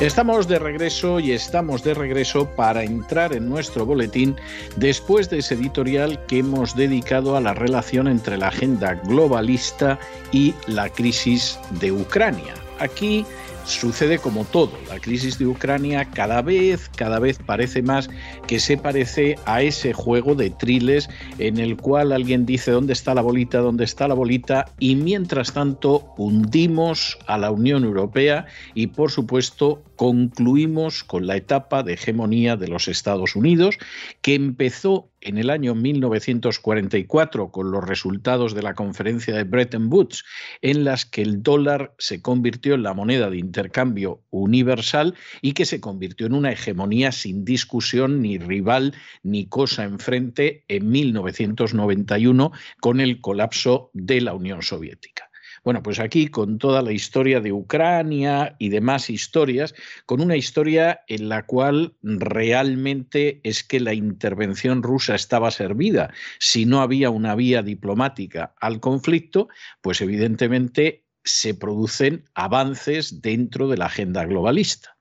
[0.00, 4.34] Estamos de regreso y estamos de regreso para entrar en nuestro boletín
[4.76, 9.98] después de ese editorial que hemos dedicado a la relación entre la agenda globalista
[10.32, 12.54] y la crisis de Ucrania.
[12.78, 13.26] Aquí
[13.70, 14.72] sucede como todo.
[14.88, 18.10] La crisis de Ucrania cada vez, cada vez parece más
[18.46, 23.14] que se parece a ese juego de triles en el cual alguien dice dónde está
[23.14, 28.88] la bolita, dónde está la bolita y mientras tanto hundimos a la Unión Europea y
[28.88, 33.76] por supuesto concluimos con la etapa de hegemonía de los Estados Unidos
[34.22, 40.24] que empezó en el año 1944 con los resultados de la conferencia de Bretton Woods,
[40.62, 45.66] en las que el dólar se convirtió en la moneda de intercambio universal y que
[45.66, 53.00] se convirtió en una hegemonía sin discusión, ni rival, ni cosa enfrente en 1991 con
[53.00, 55.29] el colapso de la Unión Soviética.
[55.62, 59.74] Bueno, pues aquí con toda la historia de Ucrania y demás historias,
[60.06, 66.12] con una historia en la cual realmente es que la intervención rusa estaba servida.
[66.38, 69.48] Si no había una vía diplomática al conflicto,
[69.82, 74.99] pues evidentemente se producen avances dentro de la agenda globalista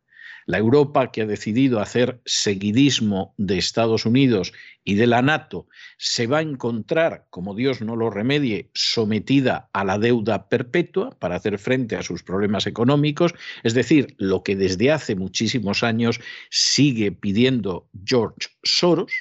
[0.49, 4.51] la Europa que ha decidido hacer seguidismo de Estados Unidos
[4.83, 5.67] y de la NATO
[5.99, 11.35] se va a encontrar, como Dios no lo remedie, sometida a la deuda perpetua para
[11.35, 16.19] hacer frente a sus problemas económicos, es decir, lo que desde hace muchísimos años
[16.49, 19.11] sigue pidiendo George Soros,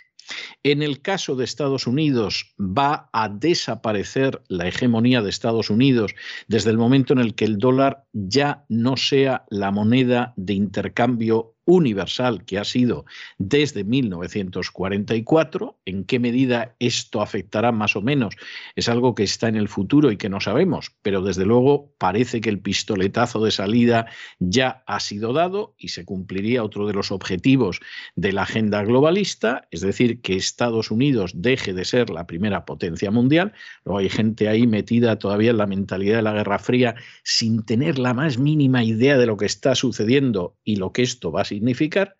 [0.62, 6.14] en el caso de Estados Unidos, va a desaparecer la hegemonía de Estados Unidos
[6.46, 11.54] desde el momento en el que el dólar ya no sea la moneda de intercambio
[11.68, 13.04] universal que ha sido
[13.36, 15.78] desde 1944.
[15.84, 18.34] ¿En qué medida esto afectará más o menos?
[18.74, 22.40] Es algo que está en el futuro y que no sabemos, pero desde luego parece
[22.40, 24.06] que el pistoletazo de salida
[24.38, 27.80] ya ha sido dado y se cumpliría otro de los objetivos
[28.16, 33.10] de la agenda globalista, es decir, que Estados Unidos deje de ser la primera potencia
[33.10, 33.52] mundial.
[33.84, 37.98] Luego hay gente ahí metida todavía en la mentalidad de la Guerra Fría sin tener
[37.98, 41.44] la más mínima idea de lo que está sucediendo y lo que esto va a
[41.58, 42.16] significar.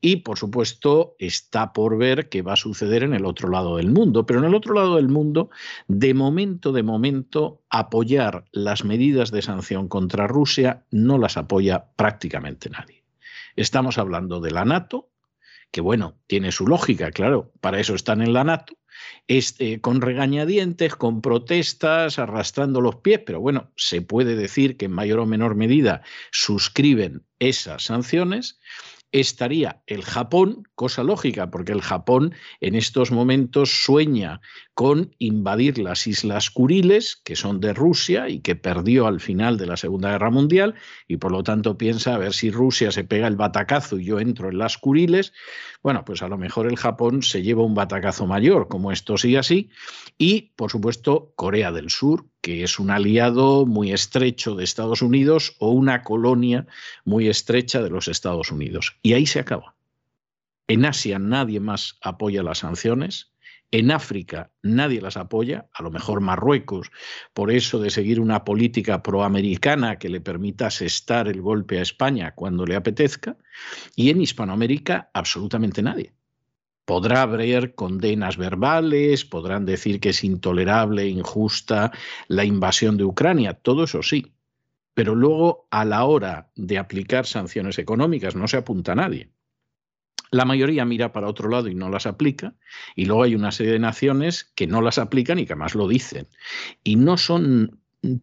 [0.00, 3.90] Y, por supuesto, está por ver qué va a suceder en el otro lado del
[3.90, 4.24] mundo.
[4.26, 5.50] Pero en el otro lado del mundo,
[5.88, 12.70] de momento, de momento, apoyar las medidas de sanción contra Rusia no las apoya prácticamente
[12.70, 13.02] nadie.
[13.56, 15.08] Estamos hablando de la NATO,
[15.72, 18.74] que bueno, tiene su lógica, claro, para eso están en la NATO,
[19.28, 24.92] este, con regañadientes, con protestas, arrastrando los pies, pero bueno, se puede decir que en
[24.92, 28.58] mayor o menor medida suscriben esas sanciones
[29.12, 34.40] estaría el Japón, cosa lógica, porque el Japón en estos momentos sueña
[34.74, 39.66] con invadir las Islas Kuriles, que son de Rusia y que perdió al final de
[39.66, 40.74] la Segunda Guerra Mundial,
[41.08, 44.20] y por lo tanto piensa a ver si Rusia se pega el batacazo y yo
[44.20, 45.32] entro en las Kuriles.
[45.82, 49.36] Bueno, pues a lo mejor el Japón se lleva un batacazo mayor, como esto sí
[49.36, 49.70] así,
[50.18, 55.56] y por supuesto Corea del Sur, que es un aliado muy estrecho de Estados Unidos
[55.58, 56.68] o una colonia
[57.04, 58.98] muy estrecha de los Estados Unidos.
[59.02, 59.74] Y ahí se acaba.
[60.68, 63.32] En Asia nadie más apoya las sanciones.
[63.72, 66.92] En África nadie las apoya, a lo mejor Marruecos,
[67.34, 72.32] por eso de seguir una política proamericana que le permita asestar el golpe a España
[72.36, 73.36] cuando le apetezca.
[73.96, 76.15] Y en Hispanoamérica absolutamente nadie.
[76.86, 81.92] Podrá haber condenas verbales, podrán decir que es intolerable, injusta
[82.28, 84.32] la invasión de Ucrania, todo eso sí.
[84.94, 89.30] Pero luego, a la hora de aplicar sanciones económicas, no se apunta a nadie.
[90.30, 92.54] La mayoría mira para otro lado y no las aplica,
[92.94, 95.88] y luego hay una serie de naciones que no las aplican y que además lo
[95.88, 96.28] dicen.
[96.82, 97.80] Y no son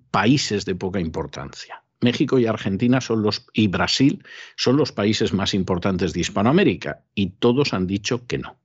[0.10, 1.83] países de poca importancia.
[2.04, 4.24] México y Argentina son los y Brasil
[4.56, 8.58] son los países más importantes de Hispanoamérica y todos han dicho que no.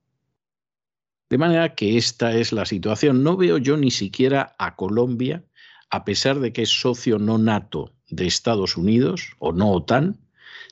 [1.29, 3.23] De manera que esta es la situación.
[3.23, 5.43] No veo yo ni siquiera a Colombia,
[5.89, 10.17] a pesar de que es socio no nato de Estados Unidos o no OTAN,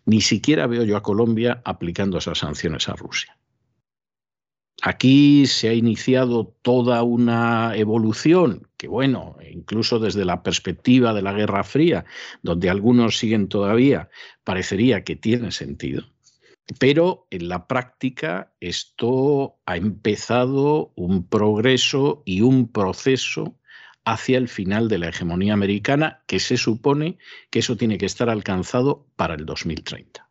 [0.06, 3.37] ni siquiera veo yo a Colombia aplicando esas sanciones a Rusia.
[4.84, 11.34] Aquí se ha iniciado toda una evolución que, bueno, incluso desde la perspectiva de la
[11.34, 12.06] Guerra Fría,
[12.44, 14.10] donde algunos siguen todavía,
[14.44, 16.04] parecería que tiene sentido.
[16.80, 23.58] Pero en la práctica esto ha empezado un progreso y un proceso
[24.06, 27.18] hacia el final de la hegemonía americana que se supone
[27.50, 30.27] que eso tiene que estar alcanzado para el 2030.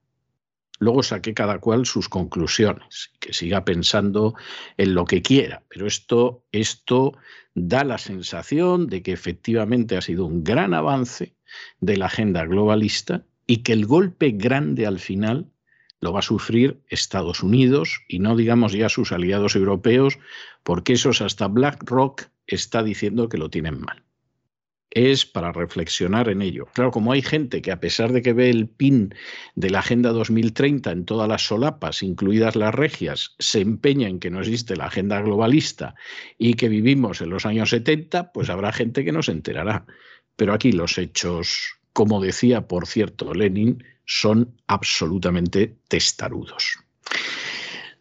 [0.79, 4.35] Luego saque cada cual sus conclusiones, que siga pensando
[4.77, 7.17] en lo que quiera, pero esto, esto
[7.55, 11.35] da la sensación de que efectivamente ha sido un gran avance
[11.81, 15.51] de la agenda globalista y que el golpe grande al final
[16.01, 20.19] lo va a sufrir Estados Unidos y no digamos ya sus aliados europeos,
[20.63, 24.05] porque esos hasta BlackRock está diciendo que lo tienen mal.
[24.97, 26.69] Es para reflexionar en ello.
[26.73, 29.15] Claro, como hay gente que a pesar de que ve el pin
[29.55, 34.31] de la Agenda 2030 en todas las solapas, incluidas las regias, se empeña en que
[34.31, 35.95] no existe la agenda globalista
[36.39, 39.85] y que vivimos en los años 70, pues habrá gente que no se enterará.
[40.35, 46.79] Pero aquí los hechos, como decía, por cierto, Lenin, son absolutamente testarudos.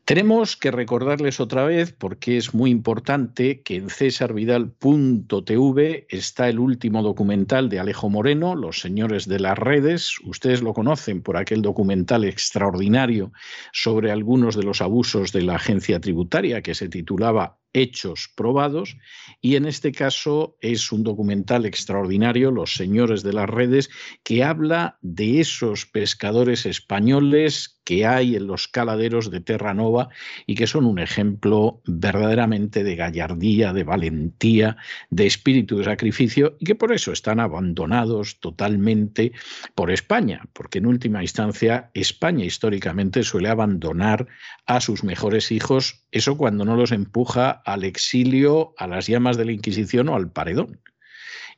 [0.06, 7.02] Tenemos que recordarles otra vez, porque es muy importante, que en cesarvidal.tv está el último
[7.02, 10.19] documental de Alejo Moreno, Los Señores de las Redes.
[10.24, 13.34] Ustedes lo conocen por aquel documental extraordinario
[13.74, 18.98] sobre algunos de los abusos de la agencia tributaria que se titulaba hechos probados
[19.42, 23.89] y en este caso es un documental extraordinario, Los Señores de las Redes,
[24.24, 30.10] que habla de esos pescadores españoles que hay en los caladeros de Terranova
[30.48, 34.78] y que son un ejemplo verdaderamente de gallardía, de valentía,
[35.12, 39.33] de espíritu de sacrificio y que por eso están abandonados totalmente
[39.75, 44.28] por España, porque en última instancia España históricamente suele abandonar
[44.66, 49.45] a sus mejores hijos, eso cuando no los empuja al exilio, a las llamas de
[49.45, 50.79] la Inquisición o al paredón.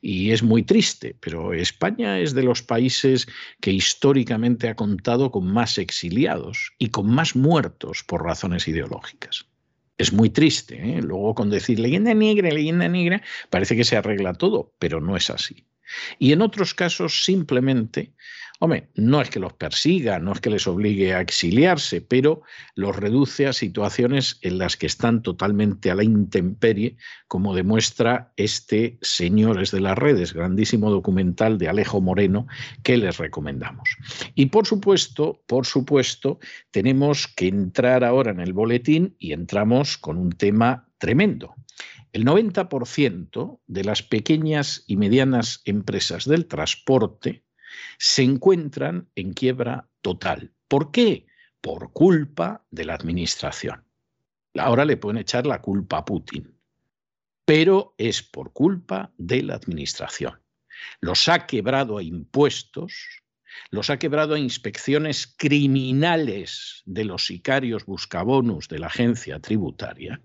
[0.00, 3.26] Y es muy triste, pero España es de los países
[3.60, 9.46] que históricamente ha contado con más exiliados y con más muertos por razones ideológicas.
[9.98, 10.76] Es muy triste.
[10.76, 11.02] ¿eh?
[11.02, 15.30] Luego con decir leyenda negra, leyenda negra, parece que se arregla todo, pero no es
[15.30, 15.66] así.
[16.18, 18.12] Y en otros casos simplemente
[18.60, 22.42] Hombre, no es que los persiga, no es que les obligue a exiliarse, pero
[22.74, 26.96] los reduce a situaciones en las que están totalmente a la intemperie,
[27.28, 32.48] como demuestra este Señores de las Redes, grandísimo documental de Alejo Moreno
[32.82, 33.90] que les recomendamos.
[34.34, 36.40] Y por supuesto, por supuesto,
[36.72, 41.54] tenemos que entrar ahora en el boletín y entramos con un tema tremendo.
[42.12, 47.44] El 90% de las pequeñas y medianas empresas del transporte
[47.98, 50.52] se encuentran en quiebra total.
[50.68, 51.26] ¿Por qué?
[51.60, 53.84] Por culpa de la administración.
[54.54, 56.54] Ahora le pueden echar la culpa a Putin,
[57.44, 60.40] pero es por culpa de la administración.
[61.00, 63.22] Los ha quebrado a impuestos,
[63.70, 70.20] los ha quebrado a inspecciones criminales de los sicarios buscabonus de la agencia tributaria,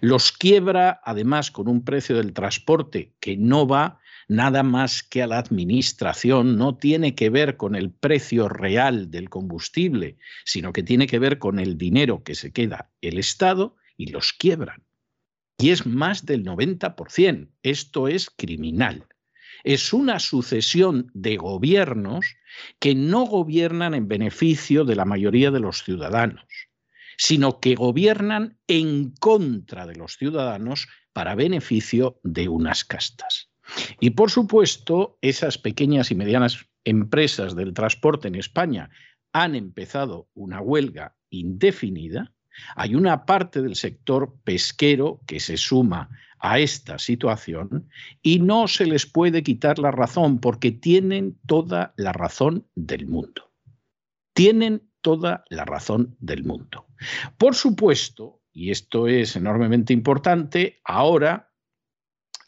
[0.00, 5.26] los quiebra además con un precio del transporte que no va nada más que a
[5.26, 11.06] la administración, no tiene que ver con el precio real del combustible, sino que tiene
[11.06, 14.82] que ver con el dinero que se queda el Estado y los quiebran.
[15.58, 17.48] Y es más del 90%.
[17.62, 19.06] Esto es criminal.
[19.64, 22.34] Es una sucesión de gobiernos
[22.80, 26.44] que no gobiernan en beneficio de la mayoría de los ciudadanos,
[27.16, 33.51] sino que gobiernan en contra de los ciudadanos para beneficio de unas castas.
[34.00, 38.90] Y por supuesto, esas pequeñas y medianas empresas del transporte en España
[39.32, 42.32] han empezado una huelga indefinida.
[42.76, 47.88] Hay una parte del sector pesquero que se suma a esta situación
[48.20, 53.52] y no se les puede quitar la razón porque tienen toda la razón del mundo.
[54.34, 56.86] Tienen toda la razón del mundo.
[57.38, 61.51] Por supuesto, y esto es enormemente importante, ahora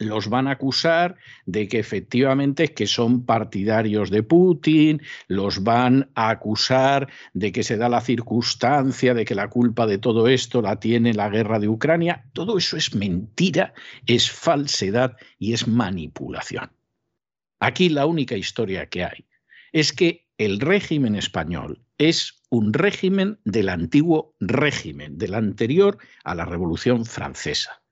[0.04, 6.30] los van a acusar de que efectivamente que son partidarios de Putin, los van a
[6.30, 10.78] acusar de que se da la circunstancia de que la culpa de todo esto la
[10.78, 12.24] tiene la guerra de Ucrania.
[12.32, 13.74] Todo eso es mentira,
[14.06, 16.70] es falsedad y es manipulación.
[17.60, 19.26] Aquí la única historia que hay
[19.72, 26.44] es que el régimen español es un régimen del antiguo régimen, del anterior a la
[26.44, 27.82] Revolución Francesa,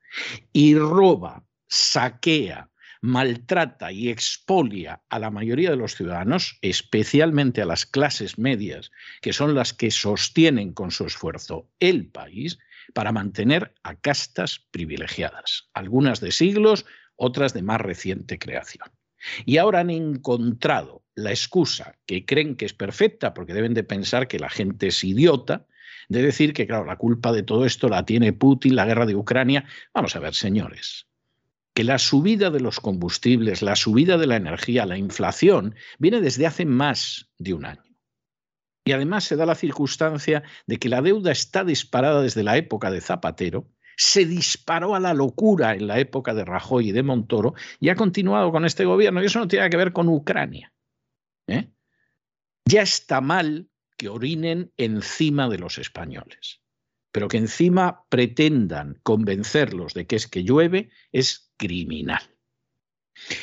[0.52, 2.68] y roba saquea,
[3.00, 9.32] maltrata y expolia a la mayoría de los ciudadanos, especialmente a las clases medias, que
[9.32, 12.58] son las que sostienen con su esfuerzo el país,
[12.94, 16.84] para mantener a castas privilegiadas, algunas de siglos,
[17.16, 18.88] otras de más reciente creación.
[19.46, 24.28] Y ahora han encontrado la excusa que creen que es perfecta, porque deben de pensar
[24.28, 25.66] que la gente es idiota,
[26.08, 29.14] de decir que, claro, la culpa de todo esto la tiene Putin, la guerra de
[29.14, 29.64] Ucrania.
[29.94, 31.06] Vamos a ver, señores,
[31.74, 36.46] que la subida de los combustibles, la subida de la energía, la inflación, viene desde
[36.46, 37.92] hace más de un año.
[38.84, 42.90] Y además se da la circunstancia de que la deuda está disparada desde la época
[42.90, 47.54] de Zapatero, se disparó a la locura en la época de Rajoy y de Montoro
[47.78, 49.22] y ha continuado con este gobierno.
[49.22, 50.72] Y eso no tiene que ver con Ucrania.
[51.46, 51.70] ¿eh?
[52.64, 56.62] Ya está mal que orinen encima de los españoles,
[57.12, 62.20] pero que encima pretendan convencerlos de que es que llueve es criminal.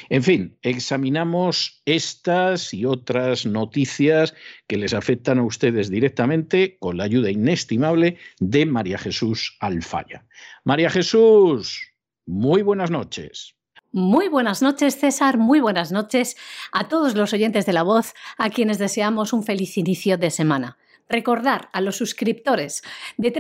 [0.10, 4.34] En fin, examinamos estas y otras noticias
[4.68, 10.26] que les afectan a ustedes directamente con la ayuda inestimable de María Jesús Alfaya.
[10.66, 11.94] María Jesús,
[12.26, 13.56] muy buenas noches.
[13.92, 15.38] Muy buenas noches, César.
[15.38, 16.36] Muy buenas noches
[16.72, 20.78] a todos los oyentes de la voz, a quienes deseamos un feliz inicio de semana.
[21.08, 22.84] Recordar a los suscriptores
[23.18, 23.32] de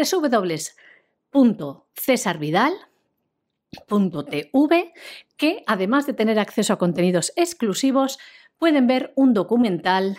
[3.87, 4.93] www.cesarvidal.tv
[5.37, 8.19] que, además de tener acceso a contenidos exclusivos,
[8.57, 10.17] pueden ver un documental.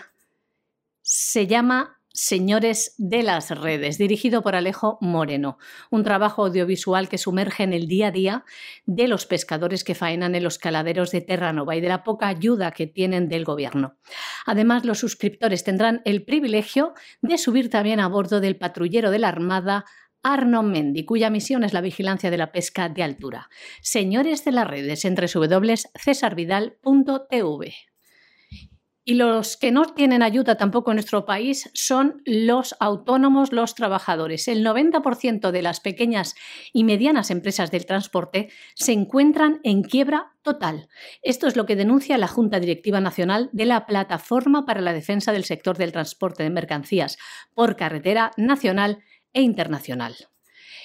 [1.02, 5.58] Se llama Señores de las Redes, dirigido por Alejo Moreno,
[5.90, 8.44] un trabajo audiovisual que sumerge en el día a día
[8.84, 12.72] de los pescadores que faenan en los caladeros de Terranova y de la poca ayuda
[12.72, 13.96] que tienen del gobierno.
[14.44, 19.28] Además, los suscriptores tendrán el privilegio de subir también a bordo del patrullero de la
[19.28, 19.84] Armada
[20.22, 23.50] Arno Mendi, cuya misión es la vigilancia de la pesca de altura.
[23.80, 27.74] Señores de las redes, entre www.cesarvidal.tv.
[29.02, 34.46] Y los que no tienen ayuda tampoco en nuestro país son los autónomos, los trabajadores.
[34.46, 36.34] El 90% de las pequeñas
[36.72, 40.88] y medianas empresas del transporte se encuentran en quiebra total.
[41.22, 45.32] Esto es lo que denuncia la Junta Directiva Nacional de la Plataforma para la Defensa
[45.32, 47.16] del Sector del Transporte de Mercancías
[47.54, 50.16] por Carretera Nacional e Internacional.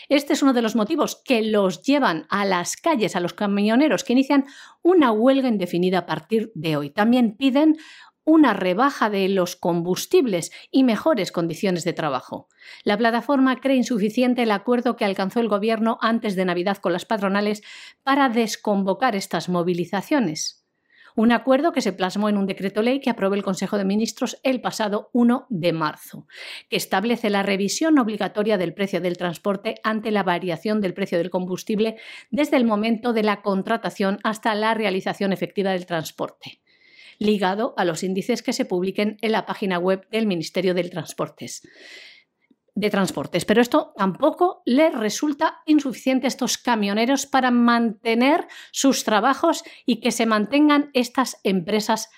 [0.07, 4.03] Este es uno de los motivos que los llevan a las calles a los camioneros
[4.03, 4.45] que inician
[4.83, 6.91] una huelga indefinida a partir de hoy.
[6.91, 7.77] También piden
[8.23, 12.49] una rebaja de los combustibles y mejores condiciones de trabajo.
[12.83, 17.05] La plataforma cree insuficiente el acuerdo que alcanzó el Gobierno antes de Navidad con las
[17.05, 17.61] patronales
[18.03, 20.64] para desconvocar estas movilizaciones.
[21.15, 24.38] Un acuerdo que se plasmó en un decreto ley que aprobó el Consejo de Ministros
[24.43, 26.27] el pasado 1 de marzo,
[26.69, 31.29] que establece la revisión obligatoria del precio del transporte ante la variación del precio del
[31.29, 31.95] combustible
[32.31, 36.60] desde el momento de la contratación hasta la realización efectiva del transporte
[37.17, 41.63] ligado a los índices que se publiquen en la página web del Ministerio del Transportes
[42.75, 49.63] de transportes, pero esto tampoco les resulta insuficiente a estos camioneros para mantener sus trabajos
[49.86, 52.10] y que se mantengan estas empresas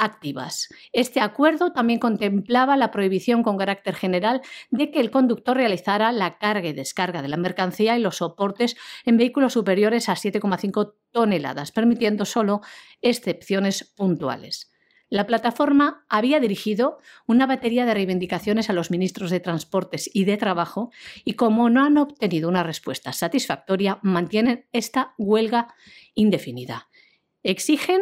[0.00, 0.68] activas.
[0.92, 4.40] Este acuerdo también contemplaba la prohibición con carácter general
[4.70, 8.76] de que el conductor realizara la carga y descarga de la mercancía y los soportes
[9.04, 12.62] en vehículos superiores a 7,5 toneladas, permitiendo solo
[13.02, 14.72] excepciones puntuales.
[15.10, 20.36] La plataforma había dirigido una batería de reivindicaciones a los ministros de Transportes y de
[20.36, 20.92] Trabajo
[21.24, 25.74] y como no han obtenido una respuesta satisfactoria, mantienen esta huelga
[26.14, 26.88] indefinida.
[27.42, 28.00] Exigen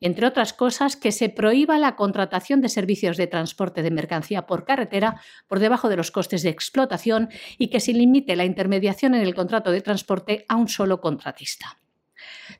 [0.00, 4.64] entre otras cosas, que se prohíba la contratación de servicios de transporte de mercancía por
[4.64, 9.22] carretera por debajo de los costes de explotación y que se limite la intermediación en
[9.22, 11.78] el contrato de transporte a un solo contratista.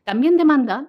[0.05, 0.89] También demanda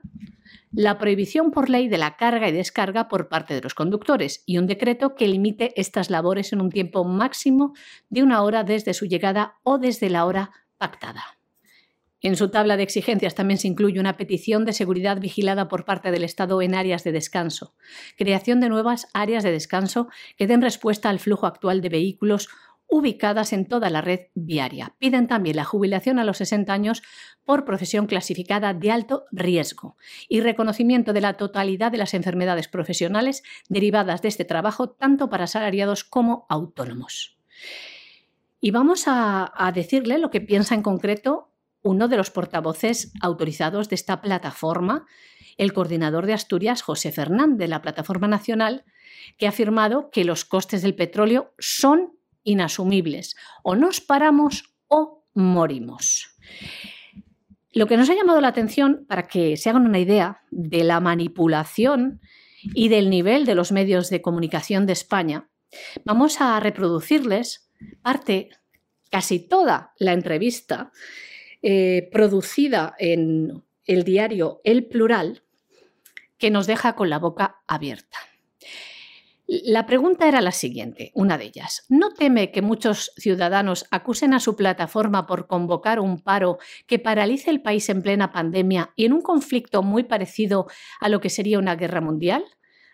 [0.77, 4.59] la prohibición por ley de la carga y descarga por parte de los conductores y
[4.59, 7.73] un decreto que limite estas labores en un tiempo máximo
[8.09, 11.39] de una hora desde su llegada o desde la hora pactada.
[12.21, 16.11] En su tabla de exigencias también se incluye una petición de seguridad vigilada por parte
[16.11, 17.73] del Estado en áreas de descanso,
[18.15, 22.49] creación de nuevas áreas de descanso que den respuesta al flujo actual de vehículos
[22.87, 24.95] ubicadas en toda la red viaria.
[24.97, 27.03] Piden también la jubilación a los 60 años
[27.43, 29.97] por profesión clasificada de alto riesgo
[30.29, 35.45] y reconocimiento de la totalidad de las enfermedades profesionales derivadas de este trabajo, tanto para
[35.45, 37.37] asalariados como autónomos.
[38.59, 41.51] Y vamos a, a decirle lo que piensa en concreto
[41.83, 45.05] uno de los portavoces autorizados de esta plataforma,
[45.57, 48.83] el coordinador de Asturias, José Fernández, de la Plataforma Nacional,
[49.37, 52.16] que ha afirmado que los costes del petróleo son
[52.47, 53.35] inasumibles.
[53.63, 56.37] O nos paramos o morimos.
[57.73, 60.99] Lo que nos ha llamado la atención, para que se hagan una idea de la
[60.99, 62.21] manipulación
[62.73, 65.49] y del nivel de los medios de comunicación de España,
[66.05, 67.69] vamos a reproducirles
[68.01, 68.49] parte,
[69.11, 70.91] casi toda la entrevista
[71.61, 75.43] eh, producida en el diario El Plural
[76.37, 78.17] que nos deja con la boca abierta.
[79.49, 81.85] La pregunta era la siguiente, una de ellas.
[81.87, 87.49] ¿No teme que muchos ciudadanos acusen a su plataforma por convocar un paro que paralice
[87.49, 90.67] el país en plena pandemia y en un conflicto muy parecido
[90.99, 92.43] a lo que sería una guerra mundial?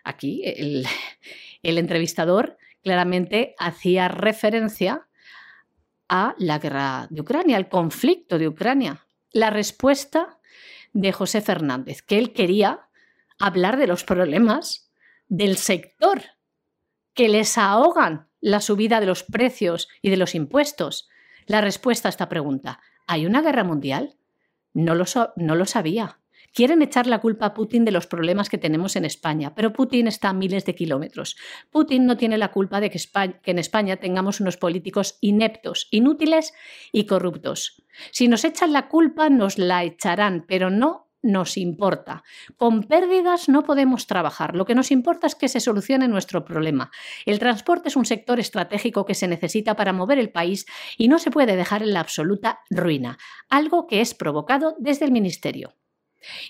[0.04, 0.86] Aquí el,
[1.64, 5.08] entrevistador claramente hacía referencia
[6.08, 9.04] a la guerra de Ucrania, al conflicto de Ucrania.
[9.32, 10.38] La respuesta
[10.92, 12.88] de José Fernández, que él quería
[13.40, 14.88] hablar de los problemas
[15.26, 16.22] del sector
[17.14, 21.08] que les ahogan la subida de los precios y de los impuestos?
[21.46, 24.16] La respuesta a esta pregunta, ¿hay una guerra mundial?
[24.72, 25.06] No lo,
[25.66, 26.18] sabía.
[26.52, 30.08] Quieren echar la culpa a Putin de los problemas que tenemos en España, pero Putin
[30.08, 31.36] está a miles de kilómetros.
[31.70, 33.00] Putin no tiene la culpa de que,
[33.44, 36.54] en España tengamos unos políticos ineptos, inútiles
[36.92, 37.82] y corruptos.
[38.10, 42.22] Si nos echan la culpa, nos la echarán, pero no nos importa.
[42.56, 44.54] Con pérdidas no podemos trabajar.
[44.54, 46.90] Lo que nos importa es que se solucione nuestro problema.
[47.26, 50.66] El transporte es un sector estratégico que se necesita para mover el país
[50.96, 55.12] y no se puede dejar en la absoluta ruina, algo que es provocado desde el
[55.12, 55.74] Ministerio.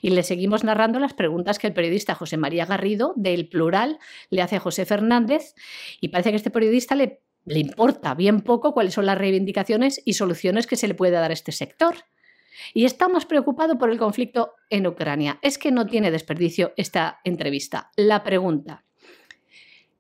[0.02, 3.99] Y le seguimos narrando las preguntas que el periodista José María Garrido, del Plural,
[4.31, 5.54] le hace a José Fernández,
[6.00, 10.14] y parece que este periodista le, le importa bien poco cuáles son las reivindicaciones y
[10.14, 11.97] soluciones que se le puede dar a este sector.
[12.73, 15.38] Y está más preocupado por el conflicto en Ucrania.
[15.42, 17.90] Es que no tiene desperdicio esta entrevista.
[17.96, 18.84] La pregunta,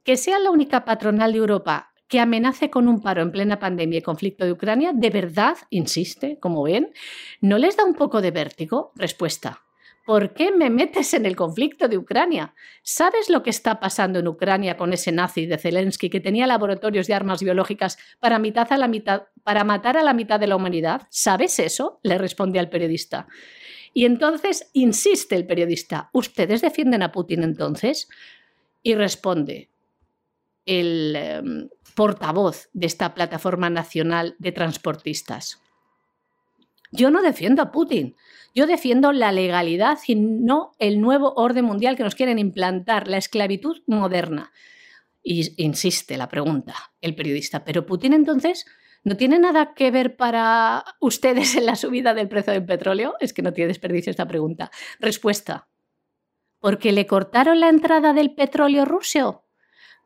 [0.04, 3.98] que sea la única patronal de Europa que amenace con un paro en plena pandemia
[3.98, 6.92] y conflicto de Ucrania, ¿de verdad, insiste, como ven,
[7.40, 8.92] no les da un poco de vértigo?
[8.94, 9.63] Respuesta,
[10.04, 12.54] ¿Por qué me metes en el conflicto de Ucrania?
[12.82, 17.06] ¿Sabes lo que está pasando en Ucrania con ese nazi de Zelensky que tenía laboratorios
[17.06, 20.56] de armas biológicas para, mitad a la mitad, para matar a la mitad de la
[20.56, 21.06] humanidad?
[21.08, 22.00] ¿Sabes eso?
[22.02, 23.26] le responde al periodista.
[23.94, 28.08] Y entonces insiste el periodista, ¿ustedes defienden a Putin entonces?
[28.82, 29.70] Y responde
[30.66, 35.63] el em, portavoz de esta plataforma nacional de transportistas.
[36.94, 38.14] Yo no defiendo a Putin.
[38.54, 43.16] Yo defiendo la legalidad y no el nuevo orden mundial que nos quieren implantar, la
[43.16, 44.52] esclavitud moderna.
[45.20, 48.64] Y insiste la pregunta, el periodista, pero Putin entonces
[49.02, 53.14] no tiene nada que ver para ustedes en la subida del precio del petróleo.
[53.18, 54.70] Es que no tiene desperdicio esta pregunta.
[55.00, 55.66] Respuesta,
[56.60, 59.44] porque le cortaron la entrada del petróleo ruso.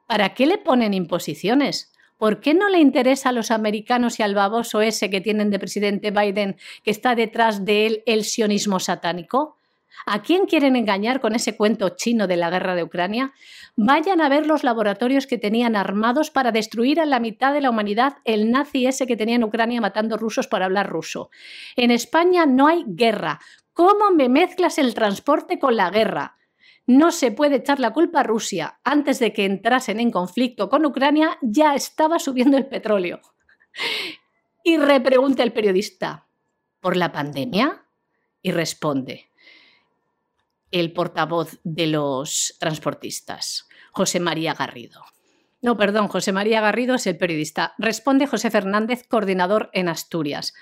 [0.07, 1.93] ¿Para qué le ponen imposiciones?
[2.19, 5.61] ¿Por qué no le interesa a los americanos y al baboso ese que tienen de
[5.61, 9.57] presidente Biden que está detrás de él el sionismo satánico?
[10.05, 13.33] ¿A quién quieren engañar con ese cuento chino de la guerra de Ucrania?
[13.77, 17.71] Vayan a ver los laboratorios que tenían armados para destruir a la mitad de la
[17.71, 21.31] humanidad el nazi ese que tenía en Ucrania matando rusos para hablar ruso.
[21.77, 23.39] En España no hay guerra.
[23.73, 26.38] ¿Cómo me mezclas el transporte con la guerra?
[26.89, 28.81] No se puede echar la culpa a Rusia.
[28.83, 33.21] Antes de que entrasen en conflicto con Ucrania ya estaba subiendo el petróleo.
[34.65, 36.27] Y repregunta el periodista,
[36.81, 37.85] ¿por la pandemia?
[38.41, 39.29] Y responde
[40.71, 45.05] el portavoz de los transportistas, José María Garrido.
[45.61, 47.75] No, perdón, José María Garrido es el periodista.
[47.77, 50.55] Responde José Fernández, coordinador en Asturias.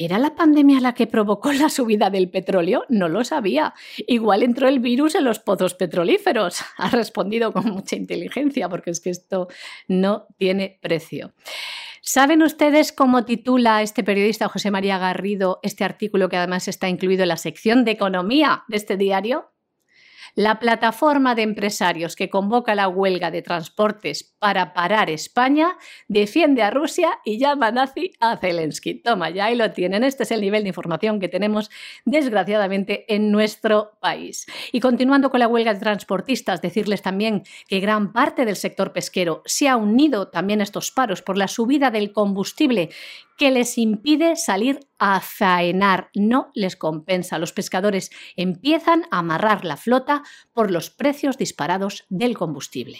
[0.00, 2.84] ¿Era la pandemia la que provocó la subida del petróleo?
[2.88, 3.74] No lo sabía.
[4.06, 6.60] Igual entró el virus en los pozos petrolíferos.
[6.78, 9.48] Ha respondido con mucha inteligencia porque es que esto
[9.88, 11.32] no tiene precio.
[12.00, 17.24] ¿Saben ustedes cómo titula este periodista José María Garrido este artículo que además está incluido
[17.24, 19.50] en la sección de economía de este diario?
[20.38, 26.70] La plataforma de empresarios que convoca la huelga de transportes para parar España defiende a
[26.70, 28.94] Rusia y llama nazi a Zelensky.
[29.02, 30.04] Toma, ya ahí lo tienen.
[30.04, 31.72] Este es el nivel de información que tenemos,
[32.04, 34.46] desgraciadamente, en nuestro país.
[34.70, 39.42] Y continuando con la huelga de transportistas, decirles también que gran parte del sector pesquero
[39.44, 42.90] se ha unido también a estos paros por la subida del combustible
[43.36, 47.38] que les impide salir a faenar, no les compensa.
[47.38, 52.98] Los pescadores empiezan a amarrar la flota por los precios disparados del combustible.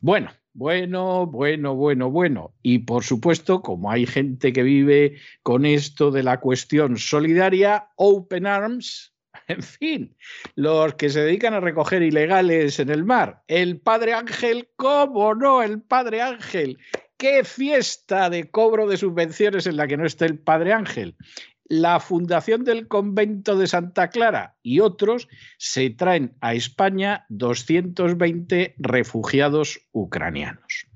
[0.00, 2.54] Bueno, bueno, bueno, bueno, bueno.
[2.62, 8.46] Y por supuesto, como hay gente que vive con esto de la cuestión solidaria, Open
[8.46, 9.14] Arms,
[9.48, 10.16] en fin,
[10.54, 13.42] los que se dedican a recoger ilegales en el mar.
[13.48, 15.62] El Padre Ángel, ¿cómo no?
[15.62, 16.78] El Padre Ángel,
[17.18, 21.16] ¿Qué fiesta de cobro de subvenciones en la que no está el Padre Ángel?
[21.64, 25.26] La Fundación del Convento de Santa Clara y otros
[25.56, 30.88] se traen a España 220 refugiados ucranianos.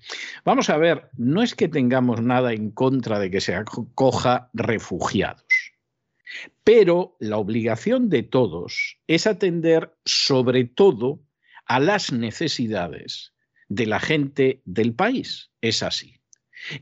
[0.44, 5.72] Vamos a ver, no es que tengamos nada en contra de que se acoja refugiados,
[6.64, 11.22] pero la obligación de todos es atender sobre todo
[11.64, 13.32] a las necesidades
[13.70, 15.50] de la gente del país.
[15.62, 16.20] Es así.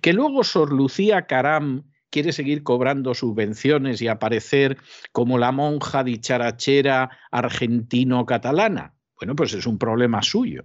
[0.01, 4.79] Que luego Sor Lucía Caram quiere seguir cobrando subvenciones y aparecer
[5.13, 8.95] como la monja dicharachera argentino-catalana.
[9.17, 10.65] Bueno, pues es un problema suyo.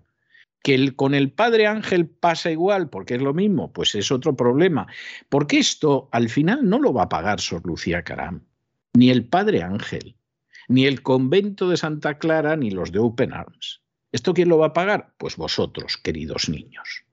[0.63, 4.37] Que el, con el padre Ángel pasa igual, porque es lo mismo, pues es otro
[4.37, 4.87] problema.
[5.27, 8.45] Porque esto al final no lo va a pagar Sor Lucía Caram,
[8.93, 10.15] ni el padre Ángel,
[10.69, 13.82] ni el convento de Santa Clara, ni los de Open Arms.
[14.13, 15.13] ¿Esto quién lo va a pagar?
[15.17, 17.03] Pues vosotros, queridos niños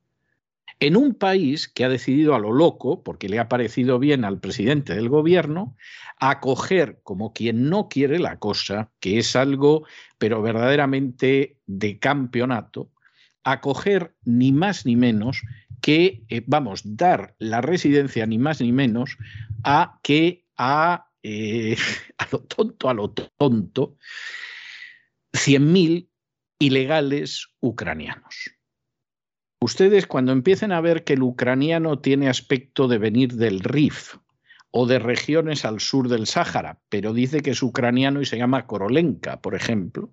[0.80, 4.40] en un país que ha decidido a lo loco, porque le ha parecido bien al
[4.40, 5.76] presidente del gobierno,
[6.18, 9.84] acoger como quien no quiere la cosa, que es algo,
[10.16, 12.90] pero verdaderamente de campeonato,
[13.44, 15.42] acoger ni más ni menos
[15.82, 19.18] que, eh, vamos, dar la residencia ni más ni menos
[19.64, 21.76] a que a, eh,
[22.18, 23.96] a lo tonto, a lo tonto,
[25.32, 26.09] 100.000
[26.60, 28.50] ilegales ucranianos.
[29.62, 34.16] Ustedes cuando empiecen a ver que el ucraniano tiene aspecto de venir del Rif
[34.70, 38.66] o de regiones al sur del Sáhara, pero dice que es ucraniano y se llama
[38.66, 40.10] Korolenka, por ejemplo,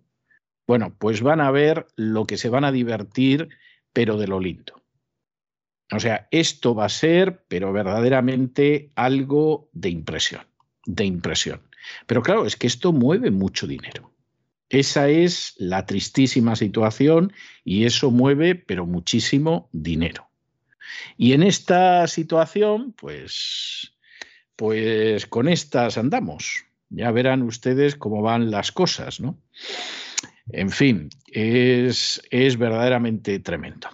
[0.65, 3.49] bueno, pues van a ver lo que se van a divertir,
[3.93, 4.81] pero de lo lindo.
[5.93, 10.41] O sea, esto va a ser, pero verdaderamente algo de impresión,
[10.86, 11.62] de impresión.
[12.05, 14.12] Pero claro, es que esto mueve mucho dinero.
[14.69, 20.30] Esa es la tristísima situación y eso mueve, pero muchísimo dinero.
[21.17, 23.93] Y en esta situación, pues,
[24.56, 26.65] pues con estas andamos.
[26.89, 29.38] Ya verán ustedes cómo van las cosas, ¿no?
[30.51, 33.89] En fin, es, es verdaderamente tremendo.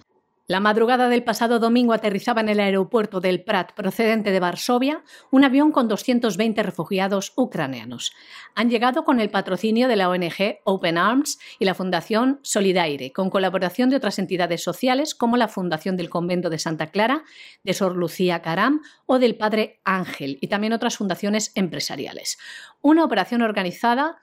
[0.46, 5.42] La madrugada del pasado domingo aterrizaba en el aeropuerto del Prat, procedente de Varsovia, un
[5.42, 8.12] avión con 220 refugiados ucranianos.
[8.54, 13.30] Han llegado con el patrocinio de la ONG Open Arms y la Fundación Solidaire, con
[13.30, 17.24] colaboración de otras entidades sociales como la Fundación del Convento de Santa Clara,
[17.62, 22.36] de Sor Lucía Caram o del Padre Ángel, y también otras fundaciones empresariales.
[22.82, 24.18] Una operación organizada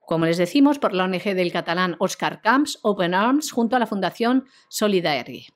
[0.00, 3.86] como les decimos, por la ONG del catalán Oscar Camps, Open Arms, junto a la
[3.86, 5.46] Fundación Solidaire.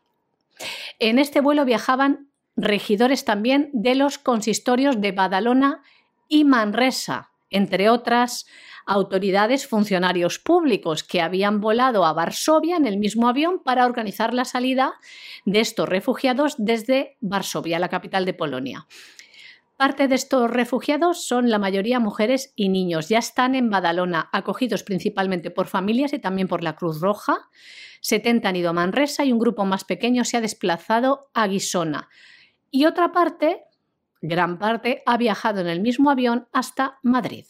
[0.98, 5.82] En este vuelo viajaban regidores también de los consistorios de Badalona
[6.28, 8.46] y Manresa, entre otras
[8.86, 14.44] autoridades funcionarios públicos que habían volado a Varsovia en el mismo avión para organizar la
[14.44, 14.94] salida
[15.44, 18.86] de estos refugiados desde Varsovia, la capital de Polonia.
[19.76, 23.08] Parte de estos refugiados son la mayoría mujeres y niños.
[23.08, 27.48] Ya están en Badalona, acogidos principalmente por familias y también por la Cruz Roja.
[28.00, 32.08] 70 han ido a Manresa y un grupo más pequeño se ha desplazado a Guisona.
[32.70, 33.64] Y otra parte,
[34.20, 37.46] gran parte, ha viajado en el mismo avión hasta Madrid.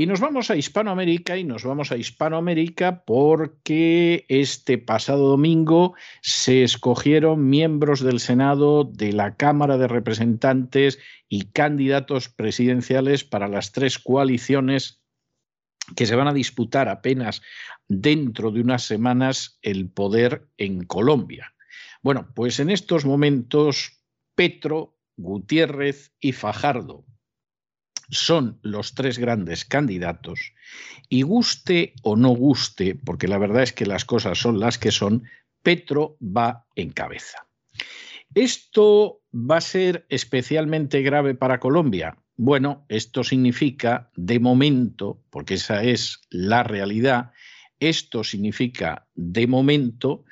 [0.00, 6.62] Y nos vamos a Hispanoamérica y nos vamos a Hispanoamérica porque este pasado domingo se
[6.62, 13.98] escogieron miembros del Senado de la Cámara de Representantes y candidatos presidenciales para las tres
[13.98, 15.02] coaliciones
[15.96, 17.42] que se van a disputar apenas
[17.88, 21.56] dentro de unas semanas el poder en Colombia.
[22.02, 23.98] Bueno, pues en estos momentos
[24.36, 27.07] Petro, Gutiérrez y Fajardo
[28.10, 30.52] son los tres grandes candidatos
[31.08, 34.90] y guste o no guste, porque la verdad es que las cosas son las que
[34.90, 35.24] son,
[35.62, 37.46] Petro va en cabeza.
[38.34, 42.16] ¿Esto va a ser especialmente grave para Colombia?
[42.36, 47.32] Bueno, esto significa, de momento, porque esa es la realidad,
[47.80, 50.24] esto significa, de momento,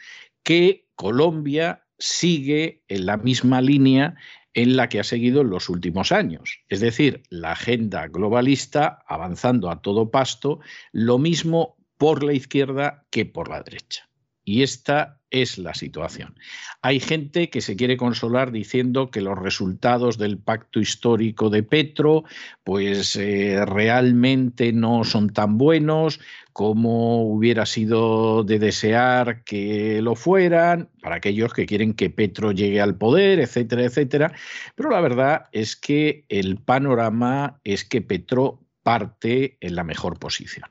[0.42, 4.14] que Colombia sigue en la misma línea
[4.56, 6.60] en la que ha seguido en los últimos años.
[6.68, 10.60] Es decir, la agenda globalista avanzando a todo pasto,
[10.92, 14.05] lo mismo por la izquierda que por la derecha.
[14.48, 16.38] Y esta es la situación.
[16.80, 22.22] Hay gente que se quiere consolar diciendo que los resultados del pacto histórico de Petro
[22.62, 26.20] pues eh, realmente no son tan buenos
[26.52, 32.80] como hubiera sido de desear que lo fueran, para aquellos que quieren que Petro llegue
[32.80, 34.32] al poder, etcétera, etcétera.
[34.76, 40.70] Pero la verdad es que el panorama es que Petro parte en la mejor posición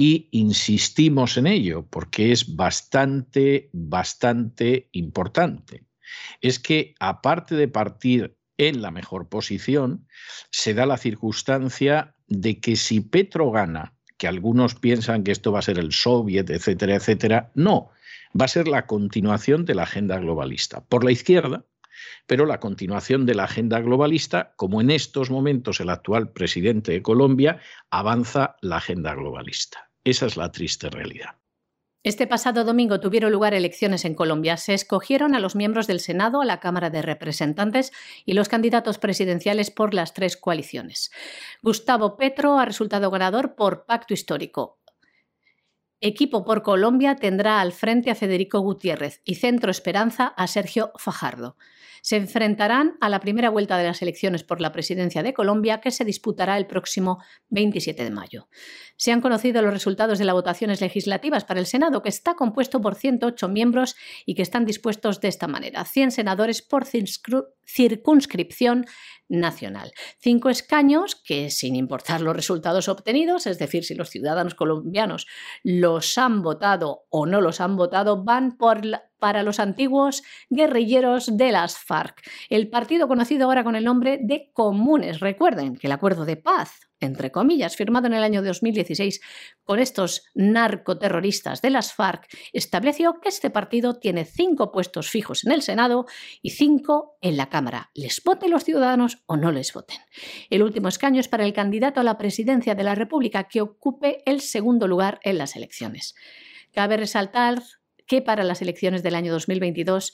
[0.00, 5.88] y insistimos en ello porque es bastante, bastante importante.
[6.40, 10.06] Es que aparte de partir en la mejor posición,
[10.52, 15.58] se da la circunstancia de que si Petro gana, que algunos piensan que esto va
[15.58, 17.90] a ser el soviet, etcétera, etcétera, no,
[18.40, 20.84] va a ser la continuación de la agenda globalista.
[20.84, 21.64] Por la izquierda,
[22.28, 27.02] pero la continuación de la agenda globalista, como en estos momentos el actual presidente de
[27.02, 27.58] Colombia
[27.90, 29.87] avanza la agenda globalista.
[30.08, 31.36] Esa es la triste realidad.
[32.02, 34.56] Este pasado domingo tuvieron lugar elecciones en Colombia.
[34.56, 37.92] Se escogieron a los miembros del Senado, a la Cámara de Representantes
[38.24, 41.10] y los candidatos presidenciales por las tres coaliciones.
[41.60, 44.78] Gustavo Petro ha resultado ganador por pacto histórico.
[46.00, 51.58] Equipo por Colombia tendrá al frente a Federico Gutiérrez y Centro Esperanza a Sergio Fajardo
[52.08, 55.90] se enfrentarán a la primera vuelta de las elecciones por la presidencia de Colombia que
[55.90, 58.48] se disputará el próximo 27 de mayo.
[58.96, 62.80] Se han conocido los resultados de las votaciones legislativas para el Senado, que está compuesto
[62.80, 63.94] por 108 miembros
[64.24, 65.84] y que están dispuestos de esta manera.
[65.84, 68.86] 100 senadores por circunscripción
[69.28, 69.92] nacional.
[70.18, 75.26] Cinco escaños que, sin importar los resultados obtenidos, es decir, si los ciudadanos colombianos
[75.62, 78.82] los han votado o no los han votado, van por
[79.18, 84.50] para los antiguos guerrilleros de las FARC, el partido conocido ahora con el nombre de
[84.52, 85.18] Comunes.
[85.18, 89.20] Recuerden que el acuerdo de paz entre comillas, firmado en el año 2016
[89.64, 95.52] con estos narcoterroristas de las FARC, estableció que este partido tiene cinco puestos fijos en
[95.52, 96.06] el Senado
[96.42, 97.90] y cinco en la Cámara.
[97.94, 99.98] Les voten los ciudadanos o no les voten.
[100.50, 104.22] El último escaño es para el candidato a la presidencia de la República que ocupe
[104.26, 106.14] el segundo lugar en las elecciones.
[106.72, 107.62] Cabe resaltar
[108.06, 110.12] que para las elecciones del año 2022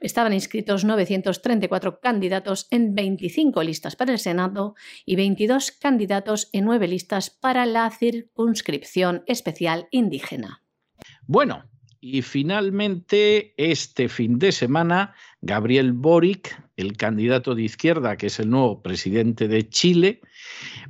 [0.00, 6.88] estaban inscritos 934 candidatos en 25 listas para el Senado y 22 candidatos en 9
[6.88, 10.62] listas para la circunscripción especial indígena.
[11.26, 11.64] Bueno,
[12.00, 18.50] y finalmente este fin de semana Gabriel Boric, el candidato de izquierda, que es el
[18.50, 20.20] nuevo presidente de Chile,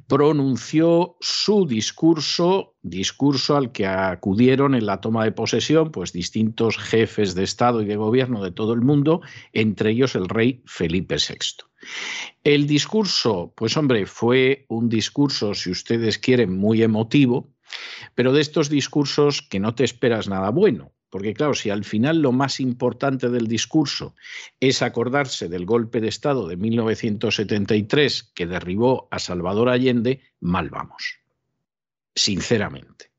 [0.07, 7.35] pronunció su discurso, discurso al que acudieron en la toma de posesión pues distintos jefes
[7.35, 9.21] de Estado y de gobierno de todo el mundo,
[9.53, 11.65] entre ellos el rey Felipe VI.
[12.45, 17.53] El discurso, pues hombre, fue un discurso, si ustedes quieren, muy emotivo,
[18.15, 20.93] pero de estos discursos que no te esperas nada bueno.
[21.11, 24.15] Porque claro, si al final lo más importante del discurso
[24.61, 31.19] es acordarse del golpe de Estado de 1973 que derribó a Salvador Allende, mal vamos.
[32.15, 33.11] Sinceramente.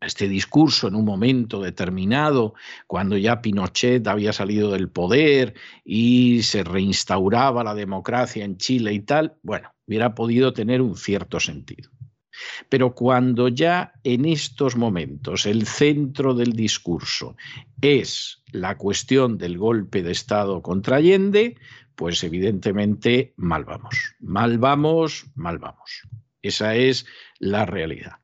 [0.00, 2.52] Este discurso en un momento determinado,
[2.86, 9.00] cuando ya Pinochet había salido del poder y se reinstauraba la democracia en Chile y
[9.00, 11.90] tal, bueno, hubiera podido tener un cierto sentido.
[12.68, 17.36] Pero cuando ya en estos momentos el centro del discurso
[17.80, 21.56] es la cuestión del golpe de Estado contra Allende,
[21.94, 24.14] pues evidentemente mal vamos.
[24.20, 26.02] Mal vamos, mal vamos.
[26.42, 27.06] Esa es
[27.38, 28.18] la realidad.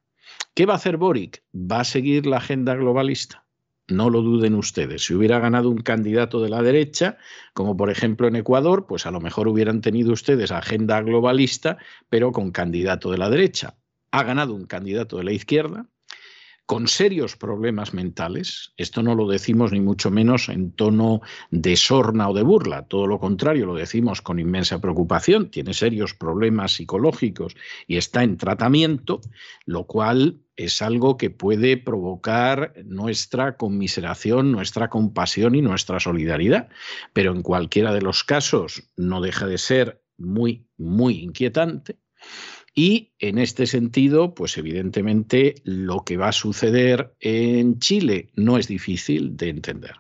[0.55, 1.43] ¿Qué va a hacer Boric?
[1.55, 3.45] Va a seguir la agenda globalista.
[3.89, 5.05] No lo duden ustedes.
[5.05, 7.19] Si hubiera ganado un candidato de la derecha,
[7.55, 12.31] como por ejemplo en Ecuador, pues a lo mejor hubieran tenido ustedes agenda globalista, pero
[12.31, 13.80] con candidato de la derecha
[14.11, 15.87] ha ganado un candidato de la izquierda
[16.71, 18.75] con serios problemas mentales.
[18.77, 21.21] Esto no lo decimos ni mucho menos en tono
[21.51, 25.51] de sorna o de burla, todo lo contrario, lo decimos con inmensa preocupación.
[25.51, 27.57] Tiene serios problemas psicológicos
[27.89, 29.21] y está en tratamiento,
[29.67, 36.69] lo cual es algo que puede provocar nuestra conmiseración, nuestra compasión y nuestra solidaridad.
[37.13, 41.97] Pero en cualquiera de los casos no deja de ser muy, muy inquietante.
[42.75, 48.69] Y en este sentido, pues evidentemente lo que va a suceder en Chile no es
[48.69, 49.97] difícil de entender.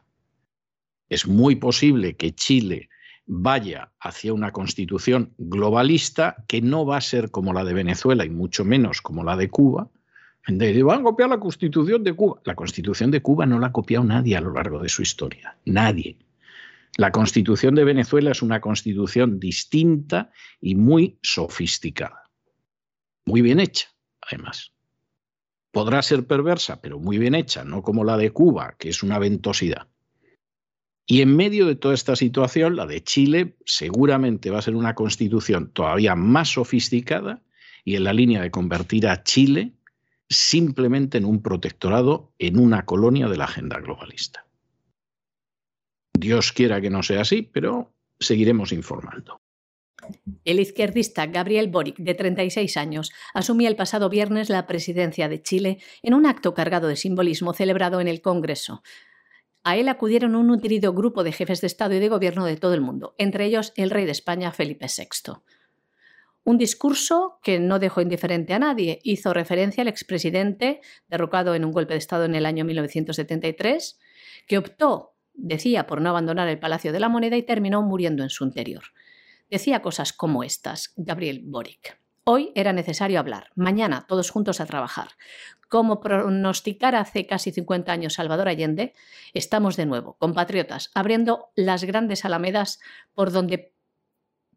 [1.09, 2.89] Es muy posible que Chile
[3.27, 8.31] vaya hacia una constitución globalista que no va a ser como la de Venezuela y
[8.31, 9.91] mucho menos como la de Cuba.
[10.47, 12.41] van a copiar la constitución de Cuba.
[12.45, 15.57] La constitución de Cuba no la ha copiado nadie a lo largo de su historia.
[15.65, 16.17] Nadie.
[16.97, 20.31] La constitución de Venezuela es una constitución distinta
[20.61, 22.20] y muy sofisticada
[23.31, 23.89] muy bien hecha,
[24.21, 24.73] además.
[25.71, 29.21] Podrá ser perversa, pero muy bien hecha, no como la de Cuba, que es una
[29.21, 29.87] ventosidad.
[31.07, 34.97] Y en medio de toda esta situación, la de Chile seguramente va a ser una
[34.97, 37.43] constitución todavía más sofisticada
[37.85, 39.75] y en la línea de convertir a Chile
[40.29, 44.45] simplemente en un protectorado, en una colonia de la agenda globalista.
[46.13, 49.40] Dios quiera que no sea así, pero seguiremos informando.
[50.45, 55.79] El izquierdista Gabriel Boric, de 36 años, asumía el pasado viernes la presidencia de Chile
[56.03, 58.83] en un acto cargado de simbolismo celebrado en el Congreso.
[59.63, 62.75] A él acudieron un nutrido grupo de jefes de Estado y de Gobierno de todo
[62.75, 65.35] el mundo, entre ellos el rey de España, Felipe VI.
[66.43, 68.99] Un discurso que no dejó indiferente a nadie.
[69.03, 73.99] Hizo referencia al expresidente, derrocado en un golpe de Estado en el año 1973,
[74.47, 78.31] que optó, decía, por no abandonar el Palacio de la Moneda y terminó muriendo en
[78.31, 78.85] su interior
[79.51, 82.01] decía cosas como estas, Gabriel Boric.
[82.25, 85.09] Hoy era necesario hablar, mañana todos juntos a trabajar.
[85.69, 88.93] Como pronosticara hace casi 50 años Salvador Allende,
[89.35, 92.79] estamos de nuevo, compatriotas, abriendo las grandes alamedas
[93.15, 93.75] por donde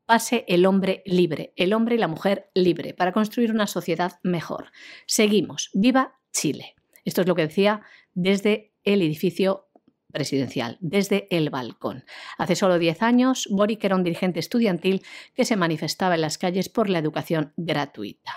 [0.06, 4.71] pase el hombre libre, el hombre y la mujer libre, para construir una sociedad mejor.
[5.06, 5.69] Seguimos.
[5.73, 6.75] Viva Chile.
[7.06, 7.82] Esto es lo que decía
[8.13, 9.69] desde el edificio
[10.13, 12.06] presidencial, desde el balcón.
[12.38, 16.69] Hace solo 10 años, Boric era un dirigente estudiantil que se manifestaba en las calles
[16.69, 18.32] por la educación gratuita.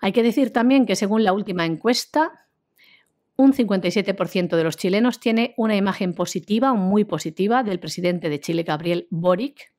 [0.00, 2.46] Hay que decir también que según la última encuesta,
[3.36, 8.40] un 57% de los chilenos tiene una imagen positiva o muy positiva del presidente de
[8.40, 9.72] Chile, Gabriel Boric,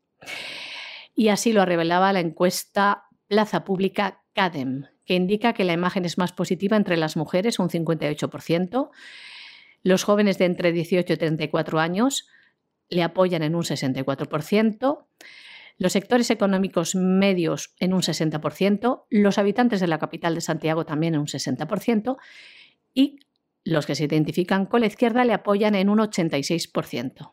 [1.16, 6.18] y así lo revelaba la encuesta Plaza Pública CADEM, que indica que la imagen es
[6.18, 8.90] más positiva entre las mujeres, un 58%,
[9.88, 12.28] los jóvenes de entre 18 y 34 años
[12.90, 15.06] le apoyan en un 64%,
[15.78, 21.14] los sectores económicos medios en un 60%, los habitantes de la capital de Santiago también
[21.14, 22.18] en un 60%
[22.94, 23.20] y
[23.64, 27.32] los que se identifican con la izquierda le apoyan en un 86%.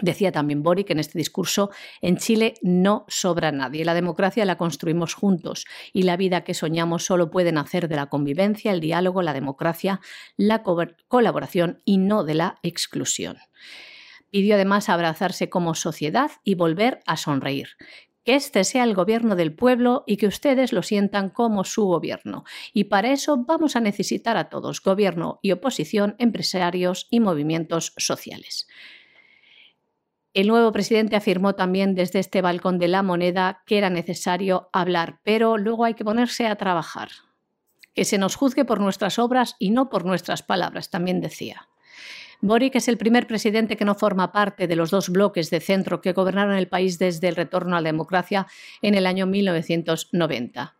[0.00, 5.12] Decía también Boric en este discurso, en Chile no sobra nadie, la democracia la construimos
[5.12, 9.34] juntos y la vida que soñamos solo puede nacer de la convivencia, el diálogo, la
[9.34, 10.00] democracia,
[10.38, 10.62] la
[11.08, 13.36] colaboración y no de la exclusión.
[14.30, 17.68] Pidió además abrazarse como sociedad y volver a sonreír.
[18.24, 22.44] Que este sea el gobierno del pueblo y que ustedes lo sientan como su gobierno.
[22.72, 28.68] Y para eso vamos a necesitar a todos, gobierno y oposición, empresarios y movimientos sociales.
[30.34, 35.20] El nuevo presidente afirmó también desde este balcón de la moneda que era necesario hablar,
[35.24, 37.10] pero luego hay que ponerse a trabajar.
[37.94, 41.68] Que se nos juzgue por nuestras obras y no por nuestras palabras, también decía.
[42.40, 46.00] Boric es el primer presidente que no forma parte de los dos bloques de centro
[46.00, 48.46] que gobernaron el país desde el retorno a la democracia
[48.80, 50.74] en el año 1990.